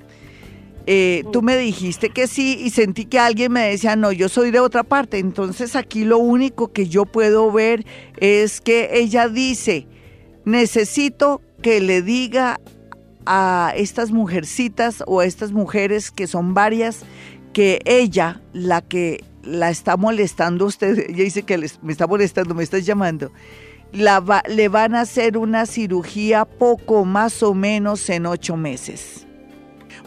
[0.87, 4.51] eh, tú me dijiste que sí y sentí que alguien me decía, no, yo soy
[4.51, 5.19] de otra parte.
[5.19, 7.85] Entonces aquí lo único que yo puedo ver
[8.17, 9.87] es que ella dice,
[10.45, 12.59] necesito que le diga
[13.25, 17.03] a estas mujercitas o a estas mujeres que son varias
[17.53, 22.63] que ella, la que la está molestando usted, ella dice que me está molestando, me
[22.63, 23.31] está llamando,
[23.91, 29.27] la le van a hacer una cirugía poco más o menos en ocho meses.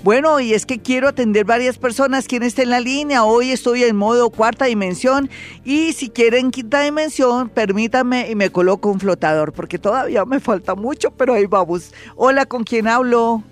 [0.03, 2.27] Bueno, y es que quiero atender varias personas.
[2.27, 3.25] ¿Quién está en la línea?
[3.25, 5.31] Hoy estoy en modo cuarta dimensión
[5.65, 10.75] y si quieren quinta dimensión, permítanme y me coloco un flotador porque todavía me falta
[10.75, 11.93] mucho, pero ahí vamos.
[12.17, 13.43] Hola, ¿con quién hablo?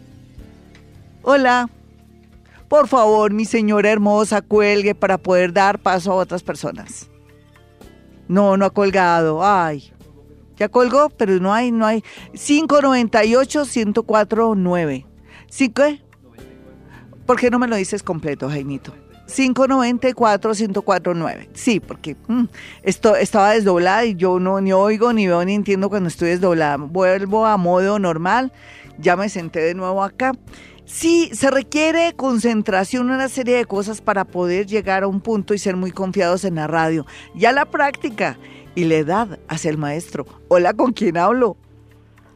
[1.22, 1.70] Hola.
[2.68, 7.09] Por favor, mi señora hermosa, cuelgue para poder dar paso a otras personas.
[8.28, 9.44] No, no ha colgado.
[9.44, 9.92] Ay.
[10.57, 12.02] Ya colgó, pero no hay, no hay.
[12.33, 15.07] 598 104 9.
[15.50, 16.02] ¿Sí qué?
[17.26, 18.94] ¿Por qué no me lo dices completo, Jaimito?
[19.28, 21.48] 594-1049.
[21.54, 22.44] Sí, porque mm,
[22.82, 26.76] esto estaba desdoblada y yo no ni oigo, ni veo, ni entiendo cuando estoy desdoblada.
[26.76, 28.52] Vuelvo a modo normal,
[28.98, 30.32] ya me senté de nuevo acá.
[30.85, 35.58] Sí, se requiere concentración, una serie de cosas para poder llegar a un punto y
[35.58, 37.06] ser muy confiados en la radio.
[37.35, 38.37] Ya la práctica
[38.74, 40.26] y la edad hacia el maestro.
[40.48, 41.56] Hola, ¿con quién hablo?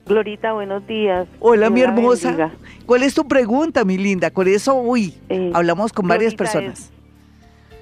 [0.06, 1.26] Glorita, buenos días.
[1.40, 2.52] Hola, mi hermosa.
[2.86, 4.30] ¿Cuál es tu pregunta, mi linda?
[4.30, 6.92] Con eso, uy, eh, hablamos con varias personas.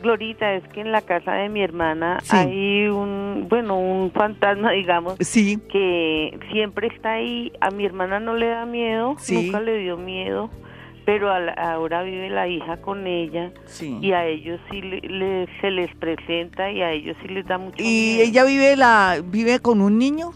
[0.00, 5.16] Glorita, es que en la casa de mi hermana hay un, bueno, un fantasma, digamos,
[5.20, 5.58] sí.
[5.70, 7.52] que siempre está ahí.
[7.60, 10.48] A mi hermana no le da miedo, nunca le dio miedo,
[11.04, 16.70] pero ahora vive la hija con ella y a ellos sí le, se les presenta
[16.70, 20.32] y a ellos sí les da mucho ¿Y ella vive, la, vive con un niño?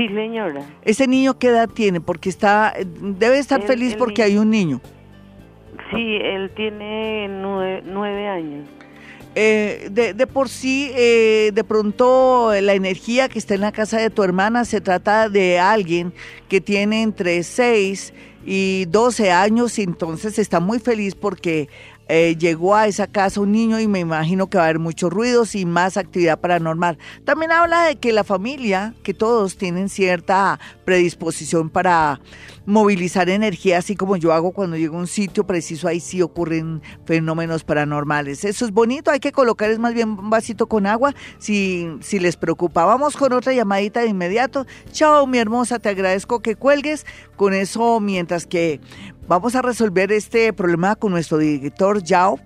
[0.00, 0.62] Sí, señora.
[0.80, 2.00] ¿Ese niño qué edad tiene?
[2.00, 4.80] Porque está, debe estar feliz porque hay un niño.
[5.90, 8.66] Sí, él tiene nueve, años.
[9.34, 13.98] Eh, de, de, por sí, eh, de pronto la energía que está en la casa
[13.98, 16.14] de tu hermana se trata de alguien
[16.48, 18.14] que tiene entre 6
[18.46, 21.68] y 12 años, y entonces está muy feliz porque
[22.12, 25.12] eh, llegó a esa casa un niño y me imagino que va a haber muchos
[25.12, 26.98] ruidos y más actividad paranormal.
[27.24, 32.20] También habla de que la familia, que todos tienen cierta predisposición para
[32.66, 36.82] movilizar energía, así como yo hago cuando llego a un sitio preciso, ahí sí ocurren
[37.04, 38.44] fenómenos paranormales.
[38.44, 42.18] Eso es bonito, hay que colocar es más bien un vasito con agua si, si
[42.18, 42.84] les preocupa.
[42.84, 44.66] Vamos con otra llamadita de inmediato.
[44.90, 47.06] Chao, mi hermosa, te agradezco que cuelgues.
[47.36, 48.80] Con eso, mientras que
[49.30, 52.40] Vamos a resolver este problema con nuestro director Yao,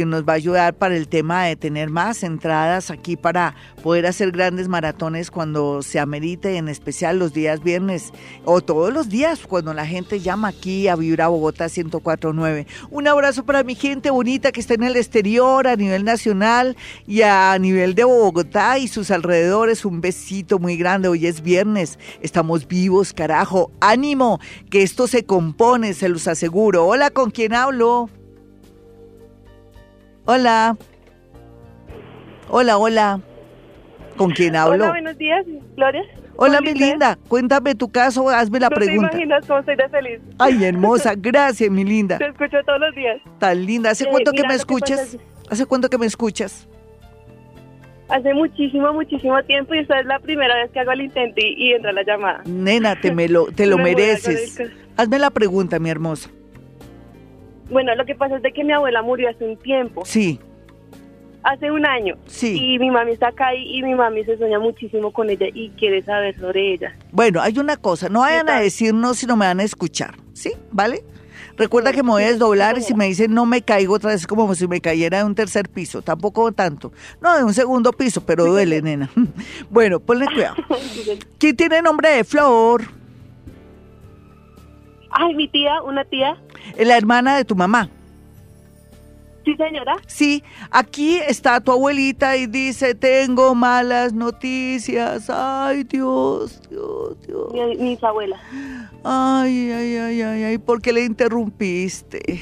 [0.00, 4.06] que nos va a ayudar para el tema de tener más entradas aquí para poder
[4.06, 8.14] hacer grandes maratones cuando se amerite, en especial los días viernes
[8.46, 12.66] o todos los días cuando la gente llama aquí a Vibra Bogotá 1049.
[12.90, 17.20] Un abrazo para mi gente bonita que está en el exterior, a nivel nacional y
[17.20, 19.84] a nivel de Bogotá y sus alrededores.
[19.84, 21.08] Un besito muy grande.
[21.08, 23.70] Hoy es viernes, estamos vivos, carajo.
[23.82, 26.86] Ánimo, que esto se compone, se los aseguro.
[26.86, 28.08] Hola, ¿con quién hablo?
[30.34, 30.76] Hola.
[32.48, 33.20] Hola, hola.
[34.16, 34.84] ¿Con quién hablo?
[34.84, 36.02] Hola, buenos días, Gloria.
[36.36, 37.18] Hola, mi linda.
[37.26, 39.10] Cuéntame tu caso, hazme la no pregunta.
[39.10, 40.20] te imaginas cómo soy de feliz.
[40.38, 41.14] Ay, hermosa.
[41.16, 42.18] Gracias, mi linda.
[42.18, 43.20] Te escucho todos los días.
[43.40, 43.90] Tan linda.
[43.90, 45.14] ¿Hace Eh, cuánto que me escuchas?
[45.14, 45.18] es-
[45.50, 46.68] ¿Hace cuánto que me escuchas?
[48.08, 51.72] hace muchísimo, muchísimo tiempo y esta es la primera vez que hago el intento y,
[51.72, 52.42] entra la llamada.
[52.44, 54.60] Nena, te, me lo, te lo mereces.
[54.96, 56.28] Hazme la pregunta, mi hermosa.
[57.70, 60.02] Bueno, lo que pasa es de que mi abuela murió hace un tiempo.
[60.04, 60.40] Sí.
[61.42, 62.16] Hace un año.
[62.26, 62.74] Sí.
[62.74, 66.02] Y mi mami está acá y, mi mami se sueña muchísimo con ella y quiere
[66.02, 66.94] saber sobre ella.
[67.12, 70.52] Bueno, hay una cosa, no vayan a decirnos si no me van a escuchar, ¿sí?
[70.70, 71.02] ¿Vale?
[71.56, 74.26] Recuerda que me voy a desdoblar y si me dicen no me caigo otra vez
[74.26, 76.92] como si me cayera de un tercer piso, tampoco tanto.
[77.20, 79.10] No, de un segundo piso, pero duele, nena.
[79.70, 80.56] Bueno, ponle cuidado.
[81.38, 82.99] ¿Quién tiene nombre de Flor?
[85.10, 86.36] Ay, mi tía, una tía.
[86.78, 87.90] La hermana de tu mamá.
[89.44, 89.96] Sí, señora.
[90.06, 95.30] Sí, aquí está tu abuelita y dice, tengo malas noticias.
[95.30, 97.52] Ay, Dios, Dios, Dios.
[97.52, 98.40] Mi, mis abuelas.
[99.02, 102.40] Ay, ay, ay, ay, ay, ¿por qué le interrumpiste?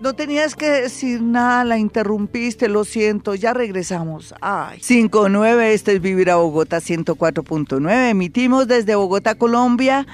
[0.00, 4.32] No tenías que decir nada, la interrumpiste, lo siento, ya regresamos.
[4.40, 4.78] Ay.
[4.80, 8.10] 59, este es Vivir a Bogotá 104.9.
[8.10, 10.06] Emitimos desde Bogotá, Colombia.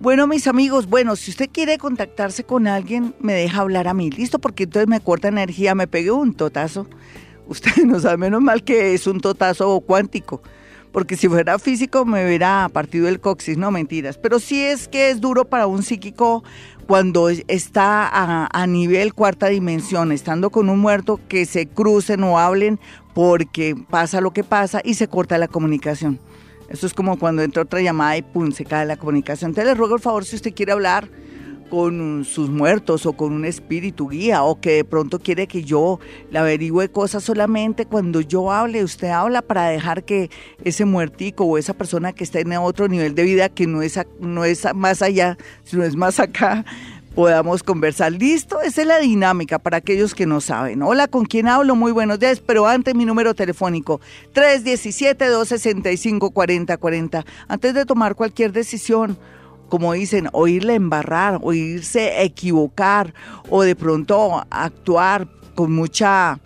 [0.00, 4.10] Bueno, mis amigos, bueno, si usted quiere contactarse con alguien, me deja hablar a mí,
[4.10, 6.86] listo, porque entonces me corta energía, me pegué un totazo.
[7.48, 10.40] Usted no sabe, menos mal que es un totazo cuántico,
[10.90, 14.16] porque si fuera físico me hubiera partido el coxis, no mentiras.
[14.16, 16.44] Pero sí es que es duro para un psíquico
[16.86, 22.38] cuando está a, a nivel cuarta dimensión, estando con un muerto, que se crucen o
[22.38, 22.80] hablen
[23.12, 26.18] porque pasa lo que pasa y se corta la comunicación.
[26.70, 29.50] Esto es como cuando entra otra llamada y pum, se cae la comunicación.
[29.50, 31.08] Entonces le ruego el favor si usted quiere hablar
[31.68, 36.00] con sus muertos o con un espíritu guía o que de pronto quiere que yo
[36.30, 40.30] le averigüe cosas solamente cuando yo hable, usted habla para dejar que
[40.64, 43.98] ese muertico o esa persona que está en otro nivel de vida que no es,
[44.18, 46.64] no es más allá, sino es más acá,
[47.14, 48.12] podamos conversar.
[48.12, 50.82] Listo, esa es la dinámica para aquellos que no saben.
[50.82, 51.74] Hola, ¿con quién hablo?
[51.74, 54.00] Muy buenos días, pero antes mi número telefónico
[54.34, 57.24] 317-265-4040.
[57.48, 59.18] Antes de tomar cualquier decisión,
[59.68, 63.12] como dicen, oírle embarrar, oírse equivocar
[63.48, 66.40] o de pronto actuar con mucha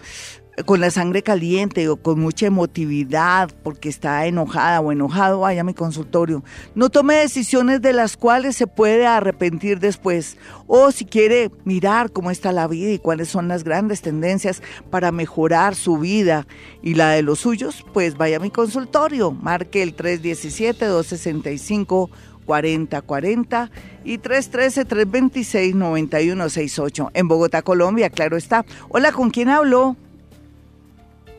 [0.64, 5.64] con la sangre caliente o con mucha emotividad porque está enojada o enojado, vaya a
[5.64, 6.44] mi consultorio.
[6.74, 10.36] No tome decisiones de las cuales se puede arrepentir después.
[10.66, 15.10] O si quiere mirar cómo está la vida y cuáles son las grandes tendencias para
[15.10, 16.46] mejorar su vida
[16.82, 19.32] y la de los suyos, pues vaya a mi consultorio.
[19.32, 22.10] Marque el 317-265.
[22.44, 23.70] 4040
[24.04, 28.66] y 313-326-9168 en Bogotá, Colombia, claro está.
[28.90, 29.96] Hola, ¿con quién hablo?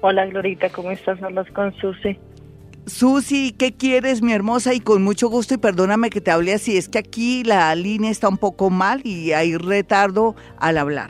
[0.08, 1.20] Hola Glorita, ¿cómo estás?
[1.24, 2.20] Hablas con Susi.
[2.86, 4.76] Susi, ¿qué quieres, mi hermosa?
[4.76, 8.12] Y con mucho gusto, y perdóname que te hable así, es que aquí la línea
[8.12, 11.10] está un poco mal y hay retardo al hablar.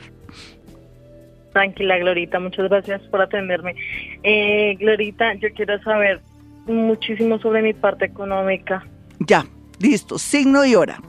[1.52, 3.74] Tranquila, Glorita, muchas gracias por atenderme.
[4.22, 6.22] Eh, Glorita, yo quiero saber
[6.64, 8.82] muchísimo sobre mi parte económica.
[9.18, 9.44] Ya,
[9.78, 11.02] listo, signo y hora.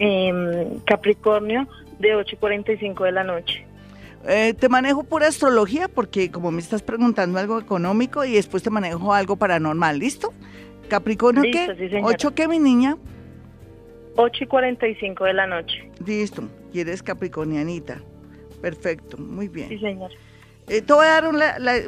[0.00, 1.68] Em, Capricornio,
[2.00, 3.67] de 8 y 45 de la noche.
[4.26, 8.70] Eh, te manejo pura astrología porque como me estás preguntando algo económico y después te
[8.70, 10.32] manejo algo paranormal, ¿listo?
[10.88, 12.00] Capricornio, ¿qué?
[12.02, 12.96] ¿Ocho qué, mi niña?
[14.16, 15.90] 8 y 45 de la noche.
[16.04, 18.02] Listo, quieres capricornianita.
[18.60, 19.68] Perfecto, muy bien.
[19.68, 20.10] Sí, señor.
[20.70, 21.32] Eh, te voy a dar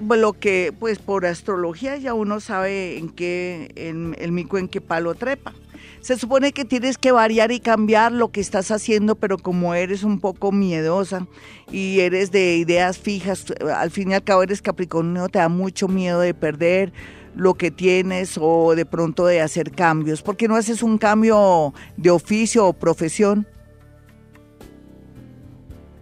[0.00, 4.80] lo que, pues por astrología ya uno sabe en qué, en, el mico en qué
[4.80, 5.52] palo trepa.
[6.00, 10.02] Se supone que tienes que variar y cambiar lo que estás haciendo, pero como eres
[10.02, 11.26] un poco miedosa
[11.70, 15.86] y eres de ideas fijas, al fin y al cabo eres Capricornio, te da mucho
[15.86, 16.90] miedo de perder
[17.36, 20.22] lo que tienes o de pronto de hacer cambios.
[20.22, 23.46] ¿Por qué no haces un cambio de oficio o profesión?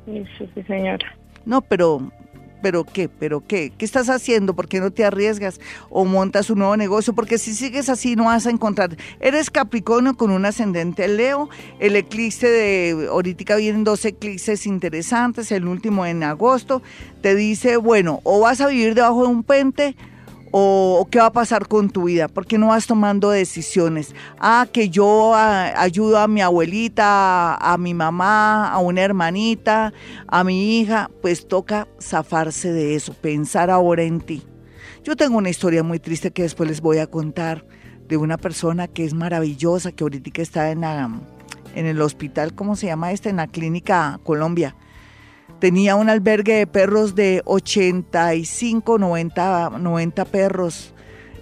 [0.07, 1.19] Sí, sí, señora.
[1.45, 2.09] No, pero
[2.62, 3.09] ¿Pero qué?
[3.09, 3.73] ¿Pero qué?
[3.77, 4.55] ¿Qué estás haciendo?
[4.55, 7.12] ¿Por qué no te arriesgas o montas un nuevo negocio?
[7.14, 8.97] Porque si sigues así no vas a encontrar.
[9.21, 11.49] Eres Capricornio con un ascendente Leo.
[11.79, 16.83] El eclipse de, ahorita vienen dos eclipses interesantes, el último en agosto.
[17.23, 19.97] Te dice, bueno, o vas a vivir debajo de un puente
[20.51, 24.15] o, qué va a pasar con tu vida, ¿por qué no vas tomando decisiones?
[24.39, 29.93] Ah, que yo ah, ayudo a mi abuelita, a, mi mamá, a una hermanita,
[30.27, 34.43] a mi hija, pues toca zafarse de eso, pensar ahora en ti.
[35.05, 37.65] Yo tengo una historia muy triste que después les voy a contar
[38.09, 42.87] de una persona que es maravillosa, que ahorita está en, en el hospital, ¿cómo se
[42.87, 43.29] llama este?
[43.29, 44.75] En la clínica Colombia
[45.61, 50.95] Tenía un albergue de perros de 85, 90, 90 perros.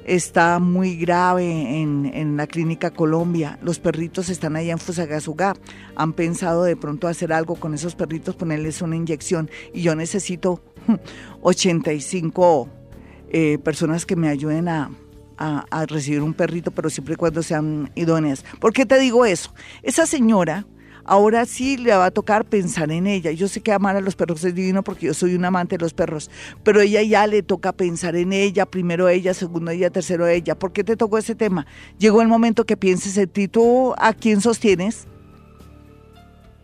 [0.07, 3.59] Está muy grave en, la clínica Colombia.
[3.61, 5.55] Los perritos están allá en Fusagasugá.
[5.97, 9.51] Han pensado de pronto hacer algo con esos perritos, ponerles una inyección.
[9.75, 10.63] Y yo necesito
[11.43, 12.69] 85
[13.29, 14.93] eh, personas que me ayuden a,
[15.37, 18.47] a, recibir un perrito, pero siempre y cuando sean idóneas.
[18.61, 19.53] ¿Por qué te digo eso?
[19.83, 20.67] Esa señora
[21.07, 23.31] ahora sí le va a tocar pensar en ella.
[23.31, 25.83] Yo sé que amar a los perros es divino porque yo soy un amante de
[25.83, 26.31] los perros,
[26.63, 30.55] pero ella ya le toca pensar en ella, primero ella, segundo ella, tercero ella.
[30.55, 31.67] ¿Por qué te tocó ese tema?
[31.99, 33.49] Llegó el momento que pienses en ti.
[33.49, 35.07] ¿Tú a quién sostienes?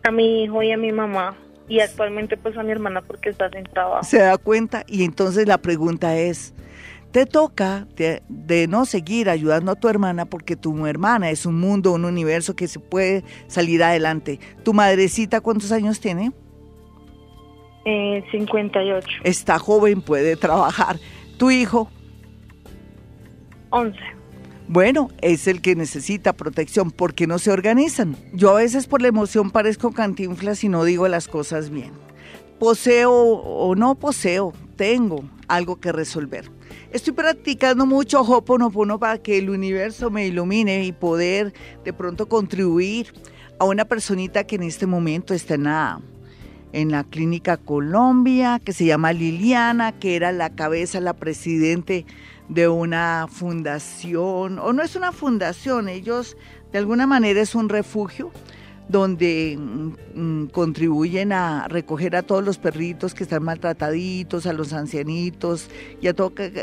[0.03, 1.35] A mi hijo y a mi mamá.
[1.69, 4.03] Y actualmente pues a mi hermana porque está sin trabajo.
[4.03, 6.53] Se da cuenta y entonces la pregunta es,
[7.13, 11.91] te toca de, no seguir ayudando a tu hermana porque tu hermana es un mundo,
[11.91, 14.39] un universo que se puede salir adelante.
[14.63, 16.31] ¿Tu madrecita cuántos años tiene?
[17.85, 19.07] Eh, 58.
[19.23, 20.97] Está joven, puede trabajar.
[21.37, 21.87] ¿Tu hijo?
[23.69, 23.95] 11.
[24.67, 28.17] Bueno, es el que necesita protección porque no se organizan.
[28.33, 31.91] Yo a veces por la emoción parezco cantinflas y no digo las cosas bien.
[32.57, 36.49] Poseo o no poseo, tengo algo que resolver.
[36.91, 41.53] Estoy practicando mucho Hoponopono para que el universo me ilumine y poder
[41.83, 43.13] de pronto contribuir
[43.59, 46.01] a una personita que en este momento está en la,
[46.71, 52.05] en la clínica Colombia, que se llama Liliana, que era la cabeza, la presidente
[52.49, 56.37] de una fundación, o no es una fundación, ellos
[56.71, 58.31] de alguna manera es un refugio
[58.89, 64.73] donde mm, mm, contribuyen a recoger a todos los perritos que están maltrataditos, a los
[64.73, 65.69] ancianitos
[66.01, 66.15] y a,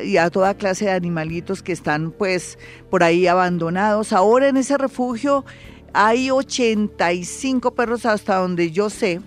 [0.05, 2.59] y a toda clase de animalitos que están pues
[2.91, 4.13] por ahí abandonados.
[4.13, 5.45] Ahora en ese refugio
[5.93, 9.21] hay 85 perros hasta donde yo sé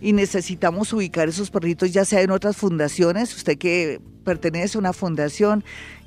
[0.00, 4.92] y necesitamos ubicar esos perritos ya sea en otras fundaciones, usted que pertenece a una
[4.92, 5.64] fundación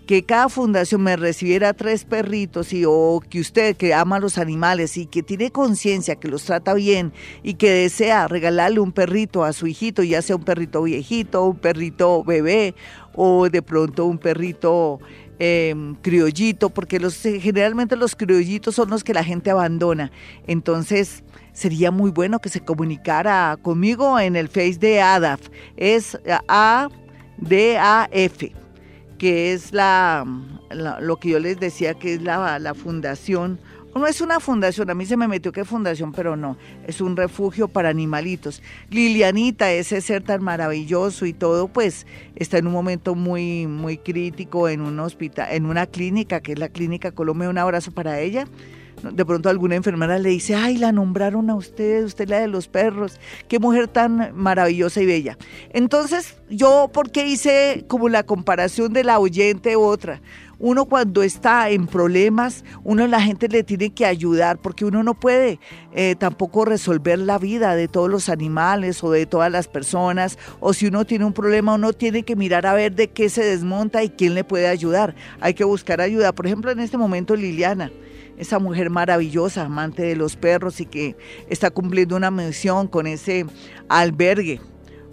[0.10, 4.40] que cada fundación me recibiera tres perritos y o que usted que ama a los
[4.40, 9.44] animales y que tiene conciencia que los trata bien y que desea regalarle un perrito
[9.44, 12.74] a su hijito, ya sea un perrito viejito, un perrito bebé
[13.14, 15.00] o de pronto un perrito
[15.38, 20.12] em, criollito, porque los, generalmente los criollitos son los que la gente abandona.
[20.48, 25.50] Entonces sería muy bueno que se comunicara conmigo en el Face de ADAF.
[25.78, 27.00] Es A-D-A-F
[29.20, 30.26] que es la,
[30.72, 33.60] lo que yo les decía que es la, la fundación
[34.00, 36.58] no es una fundación, a mí se me metió que fundación, pero no,
[36.88, 38.62] es un refugio para animalitos.
[38.90, 44.70] Lilianita, ese ser tan maravilloso y todo, pues está en un momento muy, muy crítico
[44.70, 48.48] en un hospital, en una clínica, que es la Clínica Colombia, un abrazo para ella
[49.04, 52.68] de pronto alguna enfermera le dice, ay, la nombraron a usted, usted la de los
[52.68, 55.38] perros, qué mujer tan maravillosa y bella.
[55.72, 60.22] Entonces, yo, ¿por qué hice como la comparación de la oyente otra?
[60.62, 65.14] Uno cuando está en problemas, uno la gente le tiene que ayudar porque uno no
[65.14, 65.58] puede
[65.94, 70.38] eh, tampoco resolver la vida de todos los animales o de todas las personas.
[70.60, 73.46] O si uno tiene un problema, uno tiene que mirar a ver de qué se
[73.46, 75.16] desmonta y quién le puede ayudar.
[75.40, 76.34] Hay que buscar ayuda.
[76.34, 77.90] Por ejemplo, en este momento Liliana
[78.40, 81.16] esa mujer maravillosa, amante de los perros y que
[81.50, 83.46] está cumpliendo una misión con ese
[83.90, 84.62] albergue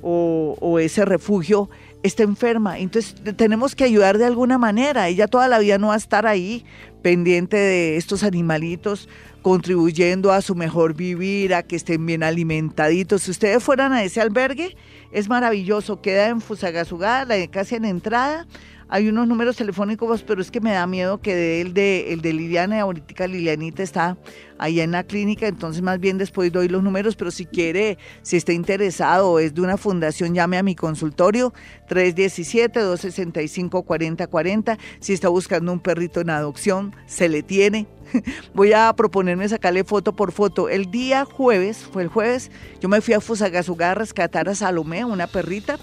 [0.01, 1.69] o, ese refugio,
[2.05, 2.79] está enferma.
[2.79, 5.09] Entonces tenemos que ayudar de alguna manera.
[5.09, 6.65] Ella toda la vida no va a estar ahí
[7.03, 9.09] pendiente de estos animalitos,
[9.43, 13.23] contribuyendo a su mejor vivir, a que estén bien alimentaditos.
[13.23, 14.77] Si ustedes fueran a ese albergue,
[15.11, 16.01] es maravilloso.
[16.01, 18.47] Queda en Fusagasugá, casi en entrada
[18.89, 22.33] hay unos números telefónicos, pero es que me da miedo que el de, el de
[22.33, 24.17] Liliana, ahorita Lilianita está
[24.59, 28.37] ahí en la clínica, entonces más bien después doy los números, pero si quiere, si
[28.37, 31.53] está interesado es de una fundación, llame a mi consultorio
[31.89, 34.79] 317-265-4040.
[35.01, 37.87] Si está buscando un perrito en adopción, se le tiene.
[38.55, 40.69] Voy a proponerme sacarle foto por foto.
[40.69, 45.05] El día jueves, fue el jueves, yo me fui a Fusagasugá a rescatar a Salomé,
[45.05, 45.79] una perrita.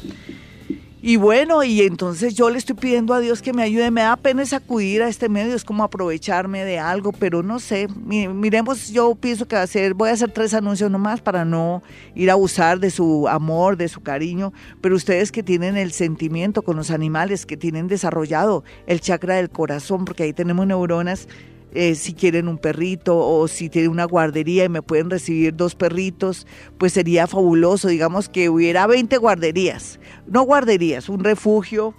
[1.05, 3.91] Y bueno, y entonces yo le estoy pidiendo a Dios que me ayude.
[3.91, 7.89] Me da pena acudir a este medio, es como aprovecharme de algo, pero no sé.
[7.89, 11.83] Miremos, yo pienso que hacer, voy a hacer tres anuncios nomás para no
[12.15, 14.53] ir a abusar de su amor, de su cariño.
[14.79, 19.49] Pero ustedes que tienen el sentimiento con los animales, que tienen desarrollado el chakra del
[19.49, 21.27] corazón, porque ahí tenemos neuronas
[21.73, 25.75] eh, si quieren un perrito o si tienen una guardería y me pueden recibir dos
[25.75, 26.47] perritos,
[26.77, 31.95] pues sería fabuloso, digamos que hubiera 20 guarderías, no guarderías, un refugio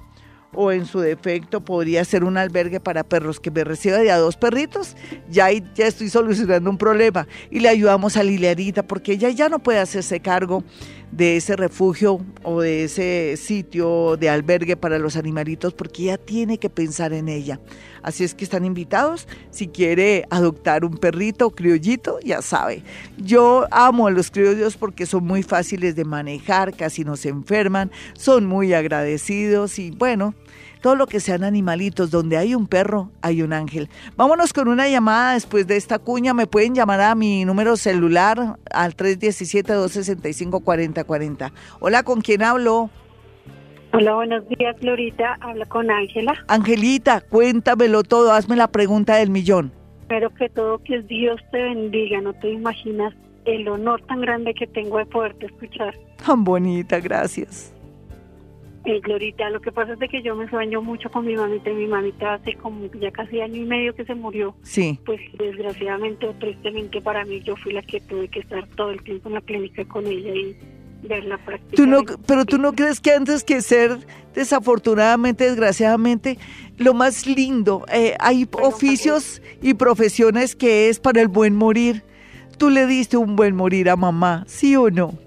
[0.55, 4.19] o en su defecto podría ser un albergue para perros que me reciba de a
[4.19, 4.97] dos perritos,
[5.29, 7.27] ya, ya estoy solucionando un problema.
[7.51, 10.65] Y le ayudamos a Lilianita porque ella ya no puede hacerse cargo
[11.17, 16.59] de ese refugio o de ese sitio de albergue para los animalitos porque ella tiene
[16.59, 17.61] que pensar en ella.
[18.03, 19.29] Así es que están invitados.
[19.51, 22.83] Si quiere adoptar un perrito criollito, ya sabe.
[23.17, 27.93] Yo amo a los criollos porque son muy fáciles de manejar, casi no se enferman,
[28.15, 30.35] son muy agradecidos y bueno,
[30.85, 33.89] todo lo que sean animalitos, donde hay un perro, hay un ángel.
[34.19, 36.35] Vámonos con una llamada después de esta cuña.
[36.35, 41.53] Me pueden llamar a mi número celular al 317-265-4040.
[41.81, 42.91] Hola, ¿con quién hablo?
[43.95, 45.39] Hola, buenos días, Florita.
[45.41, 46.35] Habla con Ángela.
[46.49, 48.33] Angelita, cuéntamelo todo.
[48.33, 49.73] Hazme la pregunta del millón.
[50.03, 52.21] Espero que todo, que Dios te bendiga.
[52.21, 53.15] No te imaginas
[53.47, 55.95] el honor tan grande que tengo de poderte escuchar.
[56.23, 57.74] Tan bonita, gracias.
[58.85, 61.71] Eh, Glorita, lo que pasa es de que yo me sueño mucho con mi mamita
[61.71, 64.55] mi mamita hace como ya casi año y medio que se murió.
[64.63, 65.01] Sí.
[65.07, 69.03] Pues desgraciadamente o tristemente para mí yo fui la que tuve que estar todo el
[69.03, 70.55] tiempo en la clínica con ella y
[71.03, 71.77] verla prácticamente.
[71.77, 73.99] ¿Tú no, pero tú no crees que antes que ser
[74.35, 76.39] desafortunadamente, desgraciadamente,
[76.77, 82.03] lo más lindo, eh, hay oficios y profesiones que es para el buen morir.
[82.59, 85.24] Tú le diste un buen morir a mamá, ¿sí o no?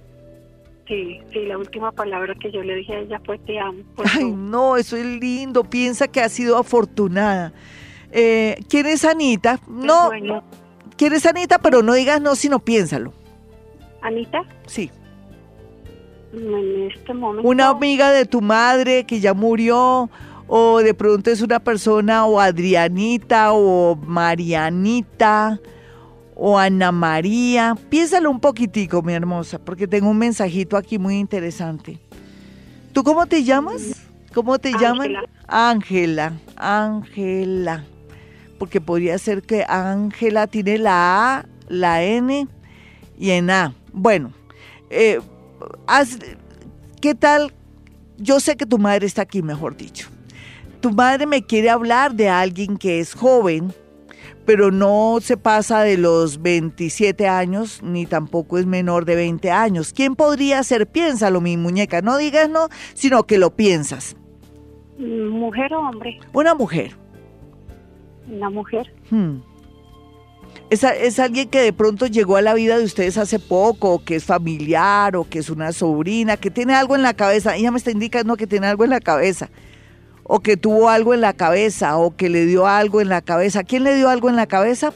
[0.88, 3.80] Sí, sí, la última palabra que yo le dije a ella fue te amo.
[4.16, 5.64] Ay, no, eso es lindo.
[5.64, 7.52] Piensa que ha sido afortunada.
[8.12, 9.60] Eh, ¿Quién es Anita?
[9.68, 10.12] No.
[10.96, 11.60] ¿Quién es Anita?
[11.60, 13.12] Pero no digas no, sino piénsalo.
[14.02, 14.44] ¿Anita?
[14.66, 14.90] Sí.
[16.32, 17.48] En este momento.
[17.48, 20.10] Una amiga de tu madre que ya murió,
[20.48, 25.60] o de pronto es una persona, o Adrianita, o Marianita
[26.38, 27.76] o Ana María.
[27.90, 32.00] Piénsalo un poquitico, mi hermosa, porque tengo un mensajito aquí muy interesante.
[32.94, 33.96] ¿Tú cómo te llamas?
[34.34, 35.14] ¿Cómo te llaman?
[35.48, 37.84] Ángela, Ángela.
[38.60, 42.48] Porque podría ser que Ángela tiene la A, la N
[43.18, 43.74] y en A.
[43.92, 44.32] Bueno,
[44.90, 45.20] eh,
[47.02, 47.54] ¿qué tal?
[48.18, 50.10] Yo sé que tu madre está aquí, mejor dicho.
[50.82, 53.74] Tu madre me quiere hablar de alguien que es joven,
[54.48, 59.92] pero no se pasa de los 27 años, ni tampoco es menor de 20 años.
[59.92, 60.88] ¿Quién podría ser?
[60.88, 62.02] Piénsalo, mi muñeca.
[62.02, 64.16] No digas no, sino que lo piensas.
[64.98, 66.18] ¿Mujer o hombre?
[66.32, 66.96] Una mujer.
[68.32, 68.90] Una mujer.
[69.12, 69.40] Hmm.
[70.70, 74.06] Es, es, alguien que de pronto llegó a la vida de ustedes hace poco, o
[74.06, 77.58] que es familiar, o que es una sobrina, que tiene algo en la cabeza.
[77.58, 79.50] Ella me está indicando que tiene algo en la cabeza
[80.28, 83.64] o que tuvo algo en la cabeza o que le dio algo en la cabeza.
[83.64, 84.94] ¿Quién le dio algo en la cabeza?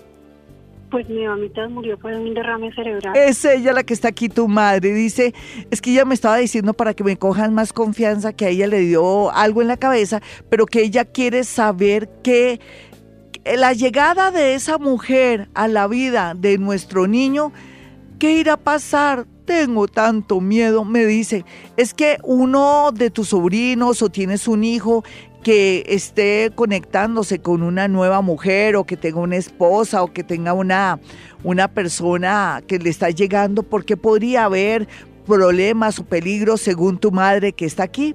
[0.92, 3.16] Pues mi mamita murió por un derrame cerebral.
[3.16, 4.94] Es ella la que está aquí, tu madre.
[4.94, 5.34] Dice,
[5.72, 8.68] es que ella me estaba diciendo para que me cojan más confianza que a ella
[8.68, 12.60] le dio algo en la cabeza, pero que ella quiere saber que
[13.46, 17.54] la llegada de esa mujer a la vida de nuestro niño,
[18.20, 19.26] ¿qué irá a pasar?
[19.46, 21.46] Tengo tanto miedo, me dice,
[21.78, 25.04] es que uno de tus sobrinos o tienes un hijo
[25.44, 30.54] que esté conectándose con una nueva mujer o que tenga una esposa o que tenga
[30.54, 31.00] una,
[31.44, 34.88] una persona que le está llegando, porque podría haber
[35.26, 38.14] problemas o peligros según tu madre que está aquí.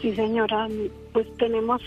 [0.00, 0.68] Sí, señora,
[1.12, 1.80] pues tenemos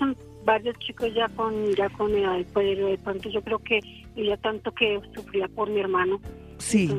[0.45, 3.79] varios chicos ya con ya con edad, pero de pronto yo creo que
[4.15, 6.19] ella tanto que sufría por mi hermano
[6.59, 6.91] Sí.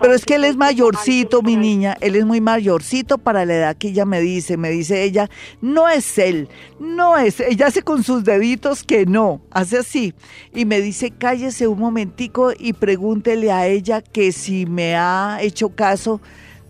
[0.00, 3.76] Pero es que él es mayorcito, mi niña, él es muy mayorcito para la edad
[3.76, 5.28] que ella me dice, me dice ella,
[5.60, 6.48] no es él,
[6.80, 10.14] no es, ella hace con sus deditos que no, hace así,
[10.54, 15.70] y me dice, cállese un momentico y pregúntele a ella que si me ha hecho
[15.70, 16.20] caso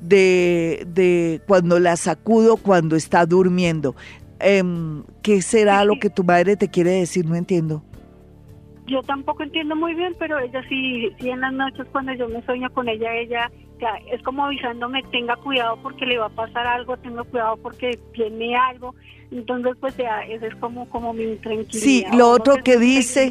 [0.00, 3.94] de, de cuando la sacudo, cuando está durmiendo.
[4.40, 7.24] Em, ¿Qué será lo que tu madre te quiere decir?
[7.24, 7.82] No entiendo
[8.93, 12.43] yo tampoco entiendo muy bien, pero ella sí, sí en las noches cuando yo me
[12.43, 13.51] sueño con ella, ella
[14.12, 18.55] es como avisándome, tenga cuidado porque le va a pasar algo, tenga cuidado porque tiene
[18.57, 18.95] algo.
[19.32, 21.82] Entonces, pues ya, eso es como, como mi tranquilidad.
[21.82, 23.30] Sí, lo otro que, dice...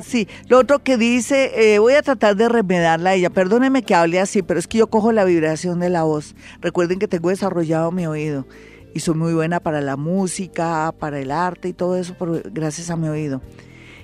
[0.00, 3.30] Sí, lo otro que dice, eh, voy a tratar de remediarla a ella.
[3.30, 6.34] Perdóneme que hable así, pero es que yo cojo la vibración de la voz.
[6.60, 8.46] Recuerden que tengo desarrollado mi oído
[8.94, 12.16] y soy muy buena para la música, para el arte y todo eso,
[12.52, 13.40] gracias a mi oído.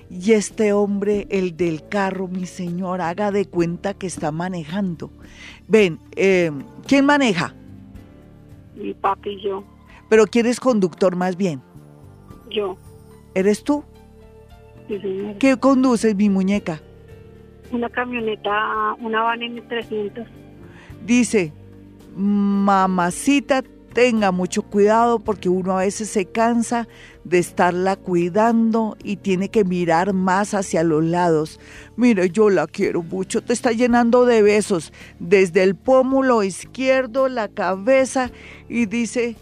[0.09, 5.11] Y este hombre, el del carro, mi señor, haga de cuenta que está manejando.
[5.67, 6.51] Ven, eh,
[6.87, 7.53] ¿quién maneja?
[8.75, 9.63] Mi papi y yo.
[10.09, 11.61] ¿Pero quién es conductor más bien?
[12.49, 12.77] Yo.
[13.33, 13.83] ¿Eres tú?
[14.87, 15.37] Sí, señor.
[15.37, 16.81] ¿Qué conduces, mi muñeca?
[17.71, 20.27] Una camioneta, una van en 300.
[21.05, 21.51] Dice,
[22.15, 23.63] mamacita,
[23.95, 26.89] tenga mucho cuidado porque uno a veces se cansa
[27.23, 31.61] de estarla cuidando y tiene que mirar más hacia los lados.
[31.95, 37.47] Mire, yo la quiero mucho, te está llenando de besos desde el pómulo izquierdo, la
[37.47, 38.31] cabeza
[38.67, 39.37] y dice,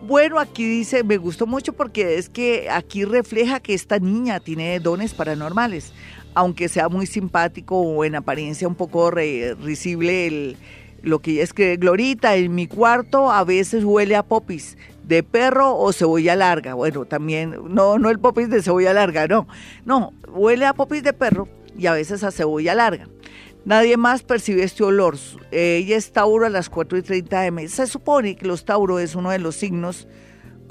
[0.05, 4.79] Bueno, aquí dice, me gustó mucho porque es que aquí refleja que esta niña tiene
[4.81, 5.93] dones paranormales,
[6.33, 10.57] aunque sea muy simpático o en apariencia un poco risible el,
[11.03, 15.77] lo que ella escribe, Glorita, en mi cuarto a veces huele a popis de perro
[15.77, 16.73] o cebolla larga.
[16.73, 19.47] Bueno, también, no, no el popis de cebolla larga, no.
[19.85, 21.47] No, huele a popis de perro
[21.77, 23.07] y a veces a cebolla larga.
[23.65, 25.17] Nadie más percibe este olor.
[25.51, 27.67] ella es Tauro a las 4 y 30 m.
[27.67, 30.07] Se supone que los Tauro es uno de los signos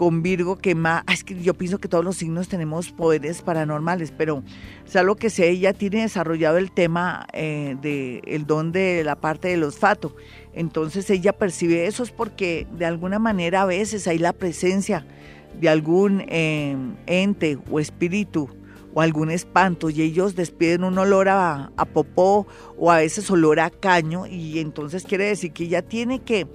[0.03, 1.05] con Virgo que más...
[1.12, 4.42] Es que yo pienso que todos los signos tenemos poderes paranormales, pero
[4.84, 9.46] sea lo que sea, ella tiene desarrollado el tema eh, del don de la parte
[9.46, 10.16] del olfato.
[10.55, 15.07] Entonces ella percibe eso es porque de alguna manera a veces hay la presencia
[15.61, 16.76] de algún eh,
[17.07, 18.48] ente o espíritu
[18.94, 23.70] o algún espanto y ellos despiden un olor a, popó o a veces olor a
[23.70, 26.48] caño y entonces quiere decir que ella tiene que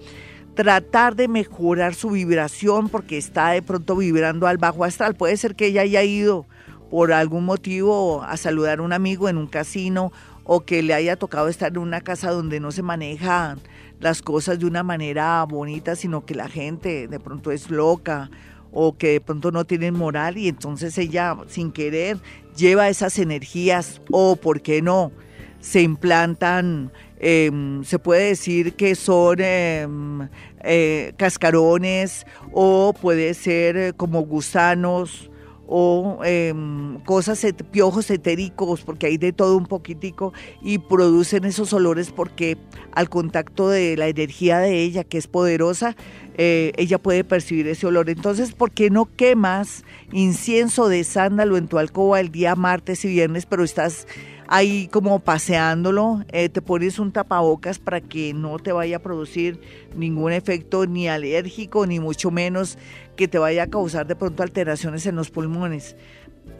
[0.57, 5.13] tratar de mejorar su vibración porque está de pronto vibrando al bajo astral.
[5.13, 6.47] Puede ser que ella haya ido
[6.89, 10.11] por algún motivo a saludar a un amigo en un casino
[10.45, 13.59] o que le haya tocado estar en una casa donde no se manejan
[13.99, 18.31] las cosas de una manera bonita, sino que la gente de pronto es loca
[18.71, 22.17] o que de pronto no tienen moral y entonces ella sin querer
[22.55, 25.11] lleva esas energías o, ¿por qué no?
[25.59, 30.29] Se implantan, em, se puede decir que son em,
[30.63, 35.29] eh, cascarones o puede ser eh, como gusanos
[35.67, 42.11] o em, cosas, piojos etéricos, porque hay de todo un poquitico, y producen esos olores
[42.11, 42.57] porque
[42.93, 45.95] al contacto de la energía de ella, que es poderosa,
[46.37, 48.09] eh, ella puede percibir ese olor.
[48.09, 53.09] Entonces, ¿por qué no quemas incienso de sándalo en tu alcoba el día martes y
[53.09, 54.07] viernes, pero estás
[54.47, 59.59] ahí como paseándolo, eh, te pones un tapabocas para que no te vaya a producir
[59.95, 62.77] ningún efecto ni alérgico, ni mucho menos
[63.15, 65.95] que te vaya a causar de pronto alteraciones en los pulmones.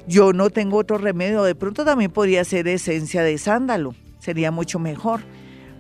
[0.08, 4.80] Yo no tengo otro remedio, de pronto también podría ser esencia de sándalo, sería mucho
[4.80, 5.22] mejor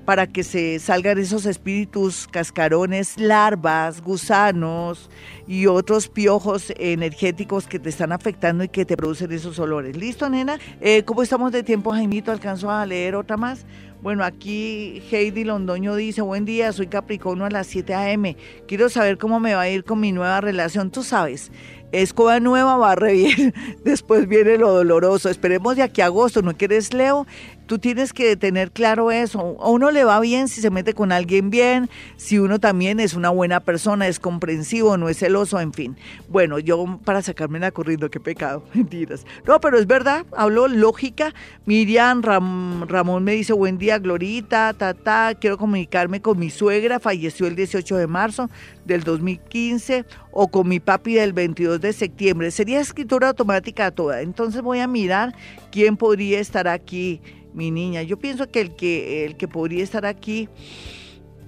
[0.08, 5.10] para que se salgan esos espíritus cascarones, larvas, gusanos
[5.48, 9.96] y otros piojos energéticos que te están afectando y que te producen esos olores.
[9.96, 10.60] ¿Listo, nena?
[10.82, 12.32] Eh, ¿Cómo estamos de tiempo, Jaimito?
[12.32, 13.66] ¿Alcanzo a leer otra más?
[14.02, 18.38] Bueno, aquí Heidi Londoño dice, buen día, soy Capricornio a las 7 a.m.
[18.68, 20.92] Quiero saber cómo me va a ir con mi nueva relación.
[20.92, 21.52] Tú sabes,
[21.92, 23.56] escoba nueva va a bien.
[23.84, 25.30] Después viene lo doloroso.
[25.30, 27.26] Esperemos de aquí a agosto, ¿no quieres, Leo?
[27.66, 29.58] Tú tienes que tener claro eso.
[29.60, 33.14] A uno le va bien si se mete con alguien bien, si uno también es
[33.14, 35.24] una buena persona, es comprensivo, no es
[35.60, 35.98] en fin.
[36.30, 39.26] Bueno, yo para sacarme la corriendo, qué pecado, mentiras.
[39.46, 41.34] No, pero es verdad, hablo lógica.
[41.66, 47.56] Miriam Ramón me dice, buen día, Glorita, ta, quiero comunicarme con mi suegra, falleció el
[47.56, 48.50] 18 de marzo
[48.86, 52.52] del 2015, o con mi papi del 22 de septiembre.
[52.52, 54.22] Sería escritura automática toda.
[54.22, 55.36] Entonces voy a mirar
[55.72, 57.22] quién podría estar aquí
[57.54, 58.04] mi niña.
[58.04, 60.48] Yo pienso que el que, el que podría estar aquí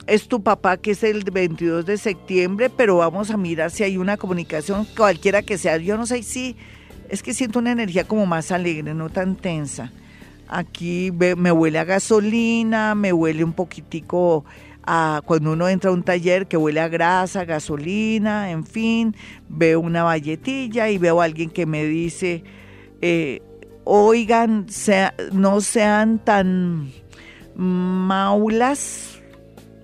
[0.10, 3.98] es tu papá, que es el 22 de septiembre, pero vamos a mirar si hay
[3.98, 5.78] una comunicación, cualquiera que sea.
[5.78, 6.56] Yo no sé si,
[7.10, 9.92] es que siento una energía como más alegre, no tan tensa.
[10.48, 14.46] Aquí me huele a gasolina, me huele un poquitico
[14.84, 19.16] a cuando uno entra a un taller que huele a grasa, gasolina, en fin,
[19.48, 22.44] veo una valletilla y veo a alguien que me dice,
[23.02, 23.44] eh,
[23.84, 24.66] oigan,
[25.32, 26.92] no sean tan
[27.56, 29.19] maulas,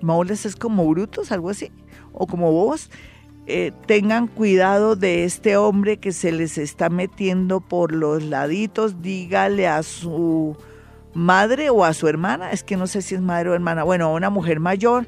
[0.05, 1.71] maulas es como brutos, algo así,
[2.13, 2.89] o como vos,
[3.47, 9.67] eh, tengan cuidado de este hombre que se les está metiendo por los laditos, dígale
[9.67, 10.55] a su
[11.13, 14.05] madre o a su hermana, es que no sé si es madre o hermana, bueno,
[14.05, 15.07] a una mujer mayor,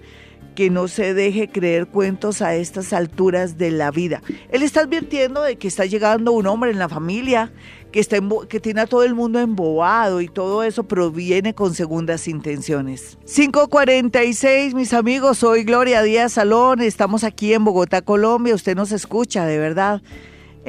[0.58, 4.24] que no se deje creer cuentos a estas alturas de la vida.
[4.50, 7.54] Él está advirtiendo de que está llegando un hombre en la familia
[7.92, 8.18] que, está
[8.50, 13.20] que tiene a todo el mundo embobado y todo eso proviene con segundas intenciones.
[13.32, 19.46] 546, mis amigos, soy Gloria Díaz Salón, estamos aquí en Bogotá, Colombia, usted nos escucha,
[19.46, 20.02] de verdad.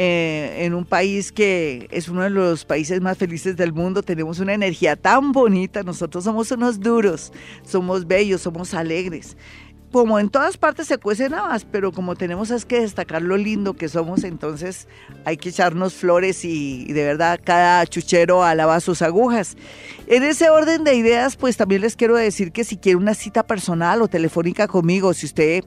[0.01, 4.39] Eh, en un país que es uno de los países más felices del mundo, tenemos
[4.39, 7.33] una energía tan bonita, nosotros somos unos duros,
[7.65, 9.37] somos bellos, somos alegres
[9.93, 13.75] como en todas partes se cuecen habas, pero como tenemos es que destacar lo lindo
[13.75, 14.89] que somos, entonces
[15.25, 19.57] hay que echarnos flores y, y, de verdad cada chuchero alaba sus agujas.
[20.07, 23.47] En ese orden de ideas, pues también les quiero decir que si quiere una cita
[23.47, 25.65] personal o telefónica conmigo, si usted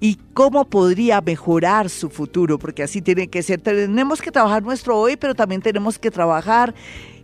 [0.00, 3.62] y cómo podría mejorar su futuro, porque así tiene que ser.
[3.62, 6.74] Tenemos que trabajar nuestro hoy, pero también tenemos que trabajar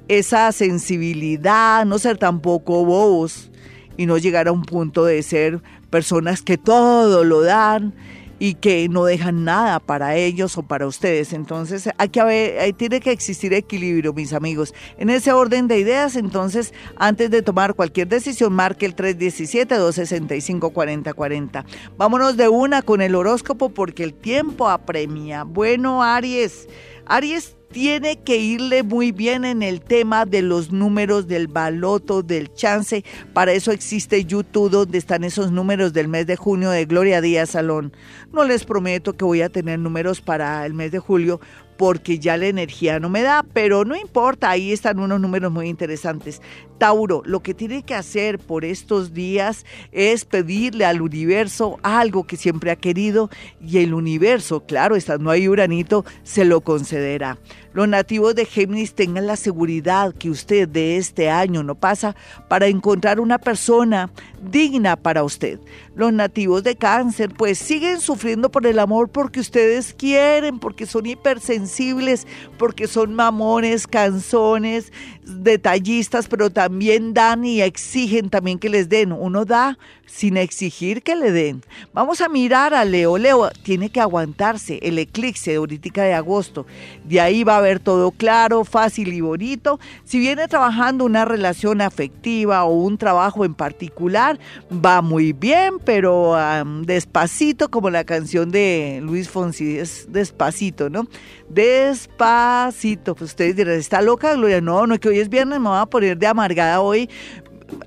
[0.08, 3.50] esa sensibilidad, no ser tampoco bobos
[3.96, 5.60] y no llegar a un punto de ser
[5.90, 7.92] personas que todo lo dan
[8.40, 11.34] y que no dejan nada para ellos o para ustedes.
[11.34, 14.72] Entonces, hay que haber, tiene que existir equilibrio, mis amigos.
[14.96, 21.66] En ese orden de ideas, entonces, antes de tomar cualquier decisión, marque el 317-265-4040.
[21.98, 25.44] Vámonos de una con el horóscopo porque el tiempo apremia.
[25.44, 26.66] Bueno, Aries.
[27.04, 32.52] Aries tiene que irle muy bien en el tema de los números del baloto, del
[32.52, 33.04] chance.
[33.32, 37.50] Para eso existe YouTube donde están esos números del mes de junio de Gloria Díaz
[37.50, 37.92] Salón.
[38.32, 41.40] No les prometo que voy a tener números para el mes de julio
[41.80, 45.66] porque ya la energía no me da, pero no importa, ahí están unos números muy
[45.66, 46.42] interesantes.
[46.76, 52.36] Tauro, lo que tiene que hacer por estos días es pedirle al universo algo que
[52.36, 53.30] siempre ha querido
[53.66, 57.38] y el universo, claro, estando ahí Uranito, se lo concederá.
[57.72, 62.16] Los nativos de Géminis tengan la seguridad que usted de este año no pasa
[62.48, 64.10] para encontrar una persona
[64.50, 65.60] digna para usted.
[65.94, 71.06] Los nativos de Cáncer pues siguen sufriendo por el amor porque ustedes quieren, porque son
[71.06, 72.26] hipersensibles,
[72.58, 74.92] porque son mamones, canzones,
[75.24, 79.12] detallistas, pero también dan y exigen también que les den.
[79.12, 81.62] Uno da sin exigir que le den.
[81.92, 83.16] Vamos a mirar a Leo.
[83.16, 86.66] Leo tiene que aguantarse el eclipse de ahorita de agosto.
[87.04, 89.80] De ahí va a ver todo claro, fácil y bonito.
[90.04, 94.38] Si viene trabajando una relación afectiva o un trabajo en particular,
[94.72, 96.36] va muy bien, pero
[96.82, 101.06] despacito, como la canción de Luis Fonsi, es despacito, ¿no?
[101.48, 103.14] Despacito.
[103.14, 104.60] Pues ustedes dirán, ¿está loca, Gloria?
[104.60, 107.08] No, no, que hoy es viernes, me voy a poner de amargada hoy.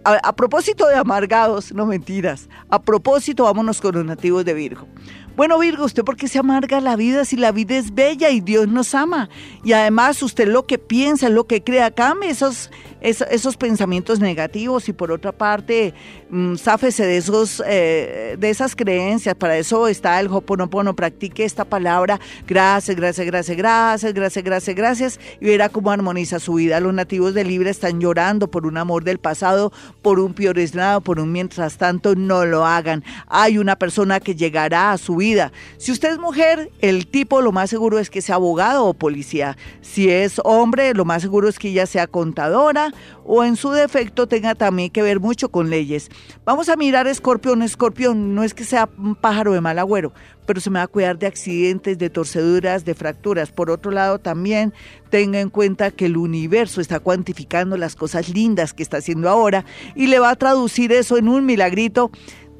[0.05, 2.49] A, a propósito de amargados, no mentiras.
[2.69, 4.87] A propósito, vámonos con los nativos de Virgo.
[5.35, 8.39] Bueno, Virgo, ¿usted por qué se amarga la vida si la vida es bella y
[8.39, 9.29] Dios nos ama?
[9.63, 12.69] Y además usted lo que piensa, lo que crea, cambie esos,
[13.03, 15.93] esos, pensamientos negativos y por otra parte,
[16.29, 19.35] mmm, sáfese de, esos, eh, de esas creencias.
[19.35, 20.95] Para eso está el Hoponopono.
[20.95, 22.19] Practique esta palabra.
[22.47, 25.19] Gracias, gracias, gracias, gracias, gracias, gracias, gracias.
[25.41, 26.79] Y verá cómo armoniza su vida.
[26.79, 31.19] Los nativos de Libra están llorando por un amor del pasado, por un pioresnado, por
[31.19, 32.15] un mientras tanto.
[32.15, 33.03] No lo hagan.
[33.27, 35.51] Hay una persona que llegará a su vida.
[35.77, 39.57] Si usted es mujer, el tipo lo más seguro es que sea abogado o policía.
[39.81, 42.92] Si es hombre, lo más seguro es que ella sea contadora
[43.25, 46.09] o en su defecto tenga también que ver mucho con leyes.
[46.45, 47.61] Vamos a mirar escorpión.
[47.61, 50.13] Escorpión no es que sea un pájaro de mal agüero,
[50.45, 53.51] pero se me va a cuidar de accidentes, de torceduras, de fracturas.
[53.51, 54.73] Por otro lado, también
[55.09, 59.65] tenga en cuenta que el universo está cuantificando las cosas lindas que está haciendo ahora
[59.95, 62.11] y le va a traducir eso en un milagrito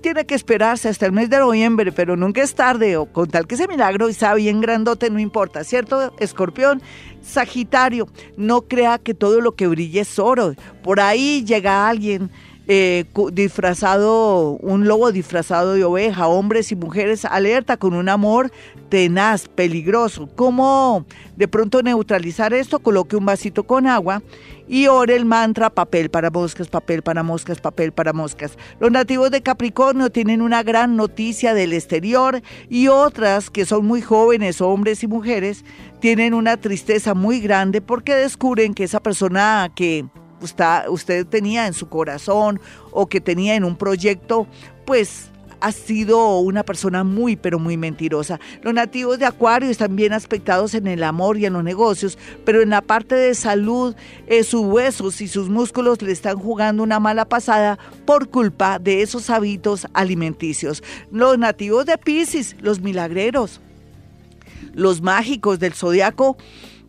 [0.04, 3.48] tiene que esperarse hasta el mes de noviembre, pero nunca es tarde, o con tal
[3.48, 6.14] que ese milagro sea bien grandote, no importa, ¿cierto?
[6.20, 6.82] Escorpión,
[7.24, 10.54] Sagitario, no crea que todo lo que brille es oro.
[10.84, 12.30] Por ahí llega alguien
[12.68, 18.52] eh, disfrazado, un lobo disfrazado de oveja, hombres y mujeres alerta con un amor
[18.90, 20.30] tenaz, peligroso.
[20.36, 21.06] ¿Cómo
[21.36, 22.80] de pronto neutralizar esto?
[22.80, 24.22] Coloque un vasito con agua
[24.68, 28.58] y ore el mantra papel para moscas, papel para moscas, papel para moscas.
[28.80, 34.02] Los nativos de Capricornio tienen una gran noticia del exterior y otras que son muy
[34.02, 35.66] jóvenes, hombres y mujeres,
[36.00, 40.06] tienen una tristeza muy grande porque descubren que esa persona que
[40.44, 42.60] usted, tenía en su corazón
[42.92, 44.48] o que tenía en un proyecto,
[44.86, 45.30] pues
[45.64, 48.38] ha sido una persona muy, pero muy mentirosa.
[48.64, 52.62] Los nativos de Acuario están bien aspectados en el amor y en los negocios, pero
[52.62, 53.96] en la parte de salud,
[54.28, 59.04] eh, sus huesos y sus músculos le están jugando una mala pasada por culpa de
[59.04, 60.84] esos hábitos alimenticios.
[61.12, 63.62] Los nativos de Pisces, los milagreros,
[64.74, 66.36] los mágicos del zodiaco,